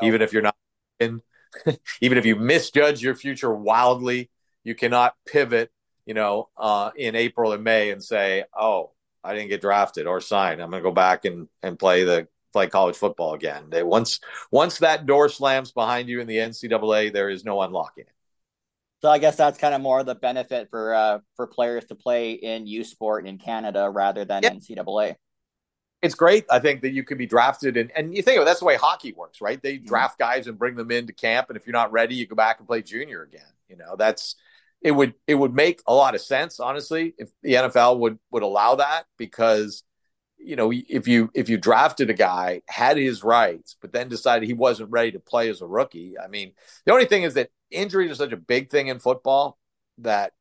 Okay. 0.00 0.08
Even 0.08 0.22
if 0.22 0.32
you're 0.32 0.42
not 0.42 0.56
in 1.00 1.22
even 2.00 2.18
if 2.18 2.26
you 2.26 2.36
misjudge 2.36 3.02
your 3.02 3.14
future 3.14 3.54
wildly, 3.54 4.30
you 4.64 4.74
cannot 4.74 5.14
pivot, 5.26 5.70
you 6.04 6.14
know, 6.14 6.48
uh, 6.56 6.90
in 6.96 7.14
April 7.14 7.52
and 7.52 7.62
May 7.64 7.90
and 7.90 8.02
say, 8.02 8.44
"Oh, 8.58 8.92
I 9.22 9.34
didn't 9.34 9.48
get 9.48 9.60
drafted 9.60 10.06
or 10.06 10.20
signed. 10.20 10.60
I'm 10.60 10.70
going 10.70 10.82
to 10.82 10.88
go 10.88 10.94
back 10.94 11.24
and 11.24 11.48
and 11.62 11.78
play 11.78 12.04
the 12.04 12.28
play 12.52 12.68
college 12.68 12.96
football 12.96 13.34
again." 13.34 13.70
They 13.70 13.82
once 13.82 14.20
once 14.50 14.78
that 14.78 15.06
door 15.06 15.28
slams 15.28 15.72
behind 15.72 16.08
you 16.08 16.20
in 16.20 16.26
the 16.26 16.38
NCAA, 16.38 17.12
there 17.12 17.30
is 17.30 17.44
no 17.44 17.62
unlocking 17.62 18.04
it. 18.04 18.15
So 19.06 19.12
I 19.12 19.18
guess 19.18 19.36
that's 19.36 19.56
kind 19.56 19.72
of 19.72 19.80
more 19.80 20.02
the 20.02 20.16
benefit 20.16 20.68
for 20.68 20.92
uh, 20.92 21.20
for 21.36 21.46
players 21.46 21.84
to 21.84 21.94
play 21.94 22.32
in 22.32 22.66
U 22.66 22.82
Sport 22.82 23.24
in 23.24 23.38
Canada 23.38 23.88
rather 23.88 24.24
than 24.24 24.42
yep. 24.42 24.54
NCAA 24.54 25.14
it's 26.02 26.16
great. 26.16 26.44
I 26.50 26.58
think 26.58 26.82
that 26.82 26.90
you 26.90 27.04
can 27.04 27.16
be 27.16 27.24
drafted, 27.24 27.76
and 27.76 27.92
and 27.94 28.16
you 28.16 28.20
think 28.20 28.36
of 28.36 28.42
it, 28.42 28.46
that's 28.46 28.58
the 28.58 28.66
way 28.66 28.74
hockey 28.74 29.12
works, 29.12 29.40
right? 29.40 29.62
They 29.62 29.76
mm-hmm. 29.76 29.86
draft 29.86 30.18
guys 30.18 30.48
and 30.48 30.58
bring 30.58 30.74
them 30.74 30.90
into 30.90 31.12
camp, 31.12 31.50
and 31.50 31.56
if 31.56 31.68
you're 31.68 31.72
not 31.72 31.92
ready, 31.92 32.16
you 32.16 32.26
go 32.26 32.34
back 32.34 32.58
and 32.58 32.66
play 32.66 32.82
junior 32.82 33.22
again. 33.22 33.46
You 33.68 33.76
know, 33.76 33.94
that's 33.96 34.34
it 34.82 34.90
would 34.90 35.14
it 35.28 35.36
would 35.36 35.54
make 35.54 35.82
a 35.86 35.94
lot 35.94 36.16
of 36.16 36.20
sense, 36.20 36.58
honestly, 36.58 37.14
if 37.16 37.30
the 37.44 37.52
NFL 37.54 38.00
would 38.00 38.18
would 38.32 38.42
allow 38.42 38.74
that 38.74 39.04
because 39.16 39.84
you 40.46 40.56
know 40.56 40.72
if 40.72 41.08
you 41.08 41.30
if 41.34 41.48
you 41.48 41.58
drafted 41.58 42.08
a 42.08 42.14
guy 42.14 42.62
had 42.68 42.96
his 42.96 43.24
rights 43.24 43.76
but 43.80 43.92
then 43.92 44.08
decided 44.08 44.46
he 44.46 44.54
wasn't 44.54 44.90
ready 44.90 45.12
to 45.12 45.18
play 45.18 45.50
as 45.50 45.60
a 45.60 45.66
rookie 45.66 46.14
i 46.22 46.28
mean 46.28 46.52
the 46.84 46.92
only 46.92 47.06
thing 47.06 47.24
is 47.24 47.34
that 47.34 47.50
injuries 47.70 48.10
are 48.10 48.14
such 48.14 48.32
a 48.32 48.36
big 48.36 48.70
thing 48.70 48.88
in 48.88 48.98
football 48.98 49.58
that 49.98 50.32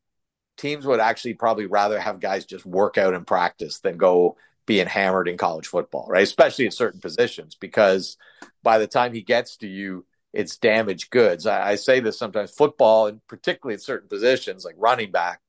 teams 0.58 0.86
would 0.86 1.00
actually 1.00 1.34
probably 1.34 1.66
rather 1.66 2.00
have 2.00 2.20
guys 2.20 2.46
just 2.46 2.66
work 2.66 2.98
out 2.98 3.14
in 3.14 3.26
practice 3.26 3.80
than 3.80 3.98
go 3.98 4.38
being 4.66 4.88
hammered 4.88 5.28
in 5.28 5.38
college 5.38 5.68
football, 5.68 6.08
right? 6.10 6.24
Especially 6.24 6.66
at 6.66 6.74
certain 6.74 7.00
positions, 7.00 7.56
because 7.56 8.18
by 8.64 8.78
the 8.78 8.88
time 8.88 9.14
he 9.14 9.22
gets 9.22 9.58
to 9.58 9.68
you, 9.68 10.06
it's 10.34 10.58
damaged 10.58 11.12
goods. 11.12 11.46
I, 11.46 11.72
I, 11.72 11.76
say 11.76 12.00
this 12.00 12.18
sometimes 12.18 12.52
football, 12.52 13.08
and 13.08 13.26
particularly 13.28 13.76
at 13.76 13.82
certain 13.82 14.10
positions 14.10 14.66
like 14.66 14.76
running 14.78 15.12
back, 15.12 15.40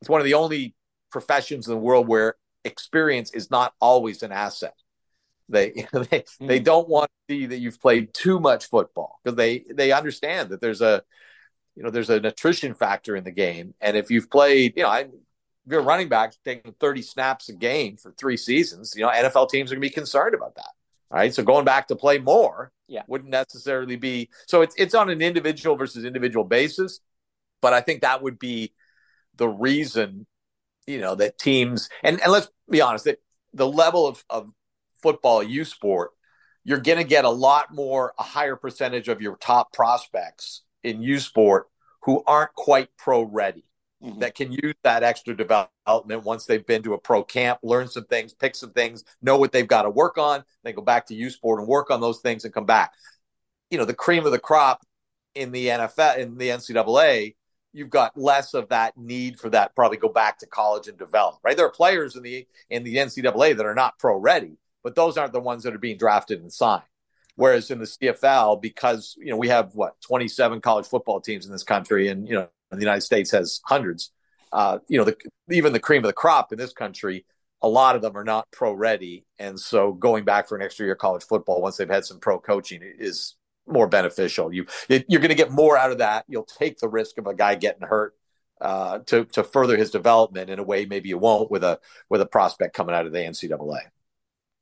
it's 0.00 0.08
one 0.08 0.20
of 0.20 0.24
the 0.24 0.34
only 0.34 0.74
professions 1.10 1.68
in 1.68 1.74
the 1.74 1.78
world 1.78 2.08
where 2.08 2.34
experience 2.68 3.32
is 3.32 3.50
not 3.50 3.74
always 3.80 4.22
an 4.22 4.32
asset. 4.32 4.74
They 5.48 5.70
they, 5.92 6.20
mm. 6.20 6.46
they 6.46 6.60
don't 6.60 6.88
want 6.88 7.10
to 7.28 7.34
see 7.34 7.46
that 7.46 7.58
you've 7.58 7.80
played 7.80 8.14
too 8.14 8.38
much 8.38 8.68
football 8.68 9.20
because 9.22 9.36
they 9.36 9.64
they 9.74 9.92
understand 9.92 10.50
that 10.50 10.60
there's 10.60 10.80
a 10.80 11.02
you 11.74 11.82
know 11.82 11.90
there's 11.90 12.10
an 12.10 12.24
attrition 12.24 12.74
factor 12.74 13.16
in 13.16 13.24
the 13.24 13.30
game, 13.32 13.74
and 13.80 13.96
if 13.96 14.10
you've 14.10 14.30
played, 14.30 14.74
you 14.76 14.82
know, 14.82 14.88
I 14.88 15.00
if 15.00 15.72
you're 15.72 15.82
running 15.82 16.08
back 16.08 16.32
taking 16.44 16.74
30 16.80 17.02
snaps 17.02 17.48
a 17.50 17.52
game 17.52 17.96
for 17.98 18.12
three 18.12 18.38
seasons, 18.38 18.94
you 18.96 19.02
know, 19.02 19.10
NFL 19.10 19.50
teams 19.50 19.70
are 19.70 19.74
going 19.74 19.82
to 19.82 19.88
be 19.88 19.92
concerned 19.92 20.34
about 20.34 20.54
that. 20.54 20.70
Right. 21.10 21.34
So 21.34 21.42
going 21.42 21.64
back 21.64 21.88
to 21.88 21.96
play 21.96 22.18
more 22.18 22.70
yeah. 22.86 23.02
wouldn't 23.06 23.30
necessarily 23.30 23.96
be 23.96 24.28
so 24.46 24.62
it's 24.62 24.74
it's 24.76 24.94
on 24.94 25.08
an 25.08 25.22
individual 25.22 25.76
versus 25.76 26.04
individual 26.04 26.44
basis. 26.44 27.00
But 27.60 27.72
I 27.72 27.80
think 27.80 28.02
that 28.02 28.22
would 28.22 28.38
be 28.38 28.72
the 29.36 29.48
reason, 29.48 30.26
you 30.88 31.00
know, 31.00 31.14
that 31.14 31.38
teams 31.38 31.88
and, 32.02 32.20
and 32.20 32.32
let's 32.32 32.48
be 32.70 32.80
honest, 32.80 33.04
that 33.04 33.20
the 33.52 33.68
level 33.68 34.06
of, 34.06 34.24
of 34.30 34.50
football 35.02 35.42
U 35.42 35.64
sport, 35.64 36.10
you're 36.64 36.80
gonna 36.80 37.04
get 37.04 37.24
a 37.24 37.30
lot 37.30 37.74
more, 37.74 38.14
a 38.18 38.22
higher 38.22 38.56
percentage 38.56 39.08
of 39.08 39.20
your 39.20 39.36
top 39.36 39.72
prospects 39.72 40.62
in 40.82 41.02
U 41.02 41.18
sport 41.18 41.66
who 42.02 42.22
aren't 42.26 42.54
quite 42.54 42.88
pro 42.96 43.22
ready 43.22 43.64
mm-hmm. 44.02 44.20
that 44.20 44.34
can 44.34 44.52
use 44.52 44.74
that 44.82 45.02
extra 45.02 45.36
development 45.36 46.24
once 46.24 46.46
they've 46.46 46.66
been 46.66 46.82
to 46.82 46.94
a 46.94 46.98
pro 46.98 47.22
camp, 47.22 47.58
learn 47.62 47.88
some 47.88 48.04
things, 48.04 48.32
pick 48.32 48.54
some 48.54 48.72
things, 48.72 49.04
know 49.22 49.36
what 49.36 49.52
they've 49.52 49.68
got 49.68 49.82
to 49.82 49.90
work 49.90 50.18
on, 50.18 50.44
then 50.64 50.74
go 50.74 50.82
back 50.82 51.06
to 51.06 51.14
U 51.14 51.30
Sport 51.30 51.60
and 51.60 51.68
work 51.68 51.90
on 51.90 52.00
those 52.00 52.20
things 52.20 52.44
and 52.44 52.54
come 52.54 52.66
back. 52.66 52.92
You 53.70 53.78
know, 53.78 53.84
the 53.84 53.94
cream 53.94 54.24
of 54.24 54.32
the 54.32 54.38
crop 54.38 54.80
in 55.34 55.52
the 55.52 55.66
NFL, 55.68 56.18
in 56.18 56.38
the 56.38 56.48
NCAA, 56.48 57.34
you've 57.72 57.90
got 57.90 58.16
less 58.16 58.54
of 58.54 58.68
that 58.70 58.96
need 58.96 59.38
for 59.38 59.50
that. 59.50 59.74
Probably 59.74 59.98
go 59.98 60.08
back 60.08 60.38
to 60.38 60.46
college 60.46 60.88
and 60.88 60.98
develop. 60.98 61.36
Right, 61.42 61.56
there 61.56 61.66
are 61.66 61.70
players 61.70 62.16
in 62.16 62.22
the 62.22 62.46
in 62.70 62.84
the 62.84 62.96
NCAA 62.96 63.56
that 63.56 63.66
are 63.66 63.74
not 63.74 63.98
pro 63.98 64.16
ready, 64.16 64.58
but 64.82 64.94
those 64.94 65.16
aren't 65.16 65.32
the 65.32 65.40
ones 65.40 65.62
that 65.64 65.74
are 65.74 65.78
being 65.78 65.98
drafted 65.98 66.40
and 66.40 66.52
signed. 66.52 66.82
Whereas 67.36 67.70
in 67.70 67.78
the 67.78 67.84
CFL, 67.84 68.60
because 68.60 69.14
you 69.18 69.30
know 69.30 69.36
we 69.36 69.48
have 69.48 69.74
what 69.74 70.00
27 70.00 70.60
college 70.60 70.86
football 70.86 71.20
teams 71.20 71.46
in 71.46 71.52
this 71.52 71.62
country, 71.62 72.08
and 72.08 72.26
you 72.26 72.34
know 72.34 72.48
the 72.70 72.80
United 72.80 73.02
States 73.02 73.30
has 73.30 73.60
hundreds. 73.64 74.12
Uh, 74.52 74.78
you 74.88 74.98
know, 74.98 75.04
the, 75.04 75.16
even 75.50 75.72
the 75.72 75.80
cream 75.80 76.02
of 76.02 76.08
the 76.08 76.12
crop 76.14 76.52
in 76.52 76.58
this 76.58 76.72
country, 76.72 77.26
a 77.60 77.68
lot 77.68 77.96
of 77.96 78.02
them 78.02 78.16
are 78.16 78.24
not 78.24 78.50
pro 78.50 78.72
ready, 78.72 79.24
and 79.38 79.58
so 79.58 79.92
going 79.92 80.24
back 80.24 80.48
for 80.48 80.56
an 80.56 80.62
extra 80.62 80.86
year 80.86 80.94
college 80.94 81.22
football 81.22 81.62
once 81.62 81.76
they've 81.76 81.88
had 81.88 82.04
some 82.04 82.18
pro 82.18 82.38
coaching 82.38 82.80
is 82.82 83.36
more 83.68 83.88
beneficial. 83.88 84.52
You 84.52 84.66
you're 84.88 85.20
going 85.20 85.28
to 85.28 85.34
get 85.34 85.50
more 85.50 85.76
out 85.76 85.92
of 85.92 85.98
that. 85.98 86.24
You'll 86.28 86.44
take 86.44 86.78
the 86.78 86.88
risk 86.88 87.18
of 87.18 87.26
a 87.26 87.34
guy 87.34 87.54
getting 87.54 87.86
hurt 87.86 88.14
uh, 88.60 89.00
to 89.06 89.24
to 89.26 89.44
further 89.44 89.76
his 89.76 89.90
development 89.90 90.50
in 90.50 90.58
a 90.58 90.62
way 90.62 90.84
maybe 90.84 91.08
you 91.08 91.18
won't 91.18 91.50
with 91.50 91.64
a 91.64 91.78
with 92.08 92.20
a 92.20 92.26
prospect 92.26 92.74
coming 92.74 92.94
out 92.94 93.06
of 93.06 93.12
the 93.12 93.18
NCAA. 93.18 93.80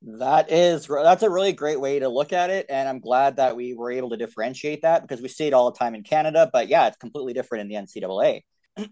That 0.03 0.53
is 0.53 0.87
that's 0.87 1.23
a 1.23 1.31
really 1.31 1.53
great 1.53 1.81
way 1.81 1.99
to 1.99 2.09
look 2.09 2.33
at 2.33 2.51
it, 2.51 2.67
and 2.69 2.89
I'm 2.89 3.01
glad 3.01 3.37
that 3.37 3.57
we 3.57 3.75
were 3.75 3.91
able 3.91 4.11
to 4.11 4.17
differentiate 4.17 4.83
that 4.83 5.03
because 5.03 5.23
we 5.23 5.29
see 5.29 5.47
it 5.47 5.55
all 5.55 5.71
the 5.71 5.79
time 5.79 5.95
in 5.95 6.03
Canada, 6.03 6.51
but 6.53 6.69
yeah, 6.69 6.87
it's 6.87 6.99
completely 6.99 7.33
different 7.33 7.63
in 7.63 7.69
the 7.69 7.75
NCAA. 7.75 8.43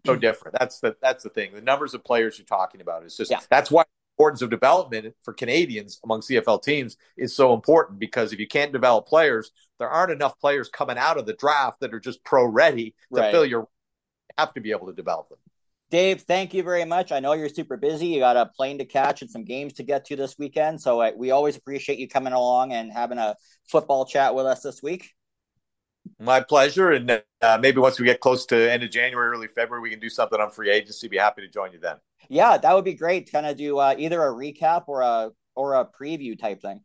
so 0.06 0.16
different. 0.16 0.56
That's 0.58 0.80
the 0.80 0.96
that's 1.02 1.22
the 1.22 1.30
thing. 1.30 1.52
The 1.52 1.60
numbers 1.60 1.94
of 1.94 2.02
players 2.04 2.38
you're 2.38 2.46
talking 2.46 2.80
about 2.80 3.04
is 3.04 3.16
just 3.16 3.30
yeah. 3.30 3.40
that's 3.50 3.70
why 3.70 3.84
importance 4.16 4.42
of 4.42 4.50
development 4.50 5.14
for 5.22 5.34
Canadians 5.34 6.00
among 6.04 6.20
CFL 6.20 6.62
teams 6.62 6.96
is 7.16 7.34
so 7.34 7.52
important 7.52 7.98
because 7.98 8.32
if 8.32 8.38
you 8.38 8.46
can't 8.46 8.72
develop 8.72 9.06
players, 9.06 9.50
there 9.78 9.88
aren't 9.88 10.12
enough 10.12 10.38
players 10.38 10.68
coming 10.68 10.98
out 10.98 11.18
of 11.18 11.26
the 11.26 11.34
draft 11.34 11.80
that 11.80 11.94
are 11.94 12.00
just 12.00 12.24
pro 12.24 12.44
ready 12.44 12.94
to 13.14 13.20
right. 13.20 13.32
fill 13.32 13.44
your. 13.44 13.60
You 13.60 14.34
have 14.38 14.54
to 14.54 14.60
be 14.60 14.70
able 14.70 14.86
to 14.86 14.92
develop 14.92 15.28
them. 15.28 15.38
Dave, 15.90 16.22
thank 16.22 16.54
you 16.54 16.62
very 16.62 16.84
much. 16.84 17.12
I 17.12 17.20
know 17.20 17.34
you're 17.34 17.48
super 17.48 17.76
busy. 17.76 18.08
You 18.08 18.20
got 18.20 18.36
a 18.36 18.46
plane 18.46 18.78
to 18.78 18.84
catch 18.84 19.22
and 19.22 19.30
some 19.30 19.44
games 19.44 19.74
to 19.74 19.82
get 19.84 20.06
to 20.06 20.16
this 20.16 20.36
weekend. 20.38 20.80
So 20.80 21.00
I, 21.00 21.12
we 21.12 21.30
always 21.30 21.56
appreciate 21.56 21.98
you 21.98 22.08
coming 22.08 22.32
along 22.32 22.72
and 22.72 22.90
having 22.90 23.18
a 23.18 23.36
football 23.68 24.04
chat 24.04 24.34
with 24.34 24.46
us 24.46 24.62
this 24.62 24.82
week. 24.82 25.10
My 26.18 26.40
pleasure. 26.40 26.90
And 26.90 27.22
uh, 27.40 27.58
maybe 27.60 27.78
once 27.78 28.00
we 28.00 28.06
get 28.06 28.20
close 28.20 28.44
to 28.46 28.72
end 28.72 28.82
of 28.82 28.90
January, 28.90 29.28
early 29.28 29.46
February, 29.46 29.82
we 29.82 29.90
can 29.90 30.00
do 30.00 30.08
something 30.08 30.40
on 30.40 30.50
free 30.50 30.70
agency. 30.70 31.06
Be 31.06 31.18
happy 31.18 31.42
to 31.42 31.48
join 31.48 31.72
you 31.72 31.78
then. 31.78 31.96
Yeah, 32.28 32.58
that 32.58 32.74
would 32.74 32.84
be 32.84 32.94
great. 32.94 33.30
Kind 33.30 33.46
of 33.46 33.56
do 33.56 33.78
uh, 33.78 33.94
either 33.96 34.20
a 34.20 34.32
recap 34.32 34.84
or 34.88 35.02
a 35.02 35.30
or 35.54 35.74
a 35.74 35.86
preview 35.86 36.36
type 36.38 36.60
thing. 36.60 36.80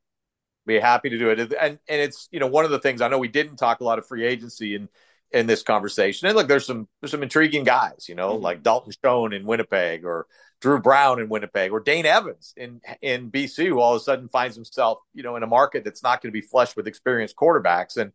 Be 0.70 0.80
happy 0.80 1.10
to 1.10 1.18
do 1.18 1.32
it. 1.32 1.40
And 1.40 1.80
and 1.90 2.02
it's 2.02 2.30
you 2.32 2.40
know 2.40 2.48
one 2.48 2.64
of 2.64 2.72
the 2.72 2.80
things 2.80 3.02
I 3.02 3.08
know 3.08 3.18
we 3.18 3.28
didn't 3.28 3.58
talk 3.58 3.82
a 3.82 3.84
lot 3.84 3.98
of 3.98 4.08
free 4.08 4.24
agency 4.24 4.76
in 4.76 4.88
in 5.32 5.48
this 5.48 5.64
conversation. 5.64 6.28
And 6.28 6.36
look, 6.38 6.48
there's 6.48 6.66
some 6.66 6.88
there's 7.02 7.12
some 7.12 7.24
intriguing 7.24 7.64
guys, 7.64 8.06
you 8.08 8.16
know, 8.16 8.34
mm-hmm. 8.34 8.44
like 8.44 8.64
Dalton 8.64 8.92
Schoen 8.92 9.34
in 9.34 9.46
Winnipeg 9.46 10.06
or 10.06 10.28
Drew 10.62 10.80
Brown 10.80 11.20
in 11.20 11.30
Winnipeg 11.30 11.72
or 11.72 11.80
Dane 11.80 12.06
Evans 12.06 12.54
in 12.56 12.82
in 13.02 13.32
BC, 13.32 13.68
who 13.68 13.80
all 13.80 13.96
of 13.96 14.02
a 14.02 14.04
sudden 14.04 14.30
finds 14.30 14.56
himself, 14.56 15.00
you 15.14 15.24
know, 15.24 15.36
in 15.36 15.44
a 15.44 15.48
market 15.48 15.84
that's 15.84 16.04
not 16.04 16.22
going 16.22 16.32
to 16.32 16.40
be 16.40 16.46
flush 16.46 16.76
with 16.76 16.88
experienced 16.88 17.36
quarterbacks. 17.36 17.98
And 17.98 18.12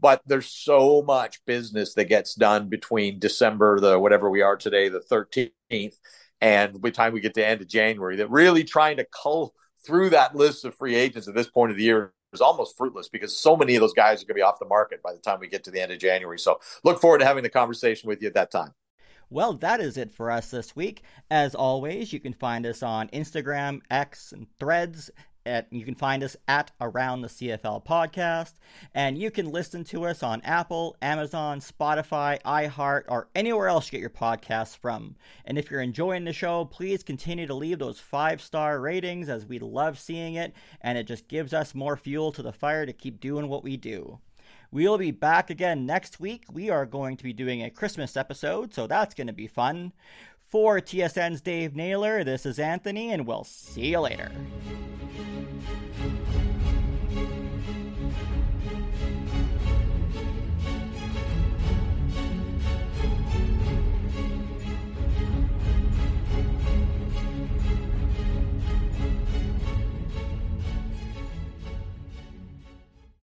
but 0.00 0.22
there's 0.26 0.46
so 0.46 1.02
much 1.02 1.44
business 1.44 1.94
that 1.94 2.04
gets 2.04 2.34
done 2.34 2.68
between 2.68 3.18
December, 3.18 3.80
the 3.80 3.98
whatever 3.98 4.30
we 4.30 4.42
are 4.42 4.56
today, 4.56 4.88
the 4.88 5.00
13th, 5.00 5.94
and 6.40 6.80
by 6.80 6.90
the 6.90 6.94
time 6.94 7.12
we 7.12 7.20
get 7.20 7.34
to 7.34 7.46
end 7.46 7.60
of 7.60 7.68
January, 7.68 8.16
that 8.16 8.30
really 8.30 8.64
trying 8.64 8.98
to 8.98 9.06
cull 9.10 9.54
through 9.88 10.10
that 10.10 10.36
list 10.36 10.66
of 10.66 10.74
free 10.74 10.94
agents 10.94 11.28
at 11.28 11.34
this 11.34 11.48
point 11.48 11.70
of 11.70 11.78
the 11.78 11.82
year 11.82 12.12
is 12.34 12.42
almost 12.42 12.76
fruitless 12.76 13.08
because 13.08 13.34
so 13.34 13.56
many 13.56 13.74
of 13.74 13.80
those 13.80 13.94
guys 13.94 14.22
are 14.22 14.26
going 14.26 14.34
to 14.34 14.40
be 14.40 14.42
off 14.42 14.58
the 14.58 14.66
market 14.66 15.02
by 15.02 15.14
the 15.14 15.18
time 15.18 15.40
we 15.40 15.48
get 15.48 15.64
to 15.64 15.70
the 15.70 15.80
end 15.80 15.90
of 15.90 15.98
January. 15.98 16.38
So 16.38 16.60
look 16.84 17.00
forward 17.00 17.20
to 17.20 17.24
having 17.24 17.42
the 17.42 17.48
conversation 17.48 18.06
with 18.06 18.20
you 18.20 18.28
at 18.28 18.34
that 18.34 18.50
time. 18.50 18.74
Well, 19.30 19.54
that 19.54 19.80
is 19.80 19.96
it 19.96 20.12
for 20.12 20.30
us 20.30 20.50
this 20.50 20.76
week. 20.76 21.02
As 21.30 21.54
always, 21.54 22.12
you 22.12 22.20
can 22.20 22.34
find 22.34 22.66
us 22.66 22.82
on 22.82 23.08
Instagram, 23.08 23.80
X, 23.90 24.32
and 24.32 24.46
Threads 24.60 25.10
at, 25.48 25.66
you 25.72 25.84
can 25.84 25.94
find 25.94 26.22
us 26.22 26.36
at 26.46 26.70
Around 26.80 27.22
the 27.22 27.28
CFL 27.28 27.84
Podcast, 27.84 28.52
and 28.94 29.18
you 29.18 29.30
can 29.30 29.50
listen 29.50 29.82
to 29.84 30.04
us 30.04 30.22
on 30.22 30.40
Apple, 30.42 30.96
Amazon, 31.02 31.60
Spotify, 31.60 32.40
iHeart, 32.42 33.04
or 33.08 33.28
anywhere 33.34 33.68
else 33.68 33.86
you 33.86 33.92
get 33.92 34.00
your 34.00 34.10
podcasts 34.10 34.76
from. 34.76 35.16
And 35.44 35.58
if 35.58 35.70
you're 35.70 35.80
enjoying 35.80 36.24
the 36.24 36.32
show, 36.32 36.64
please 36.66 37.02
continue 37.02 37.46
to 37.46 37.54
leave 37.54 37.78
those 37.78 37.98
five 37.98 38.40
star 38.40 38.78
ratings 38.78 39.28
as 39.28 39.46
we 39.46 39.58
love 39.58 39.98
seeing 39.98 40.34
it, 40.34 40.52
and 40.80 40.96
it 40.96 41.08
just 41.08 41.26
gives 41.26 41.52
us 41.52 41.74
more 41.74 41.96
fuel 41.96 42.30
to 42.32 42.42
the 42.42 42.52
fire 42.52 42.86
to 42.86 42.92
keep 42.92 43.18
doing 43.18 43.48
what 43.48 43.64
we 43.64 43.76
do. 43.76 44.20
We'll 44.70 44.98
be 44.98 45.12
back 45.12 45.48
again 45.48 45.86
next 45.86 46.20
week. 46.20 46.44
We 46.52 46.68
are 46.68 46.84
going 46.84 47.16
to 47.16 47.24
be 47.24 47.32
doing 47.32 47.62
a 47.62 47.70
Christmas 47.70 48.18
episode, 48.18 48.74
so 48.74 48.86
that's 48.86 49.14
going 49.14 49.28
to 49.28 49.32
be 49.32 49.46
fun. 49.46 49.94
For 50.48 50.80
TSN's 50.80 51.42
Dave 51.42 51.76
Naylor, 51.76 52.24
this 52.24 52.46
is 52.46 52.58
Anthony, 52.58 53.12
and 53.12 53.26
we'll 53.26 53.44
see 53.44 53.88
you 53.88 54.00
later. 54.00 54.32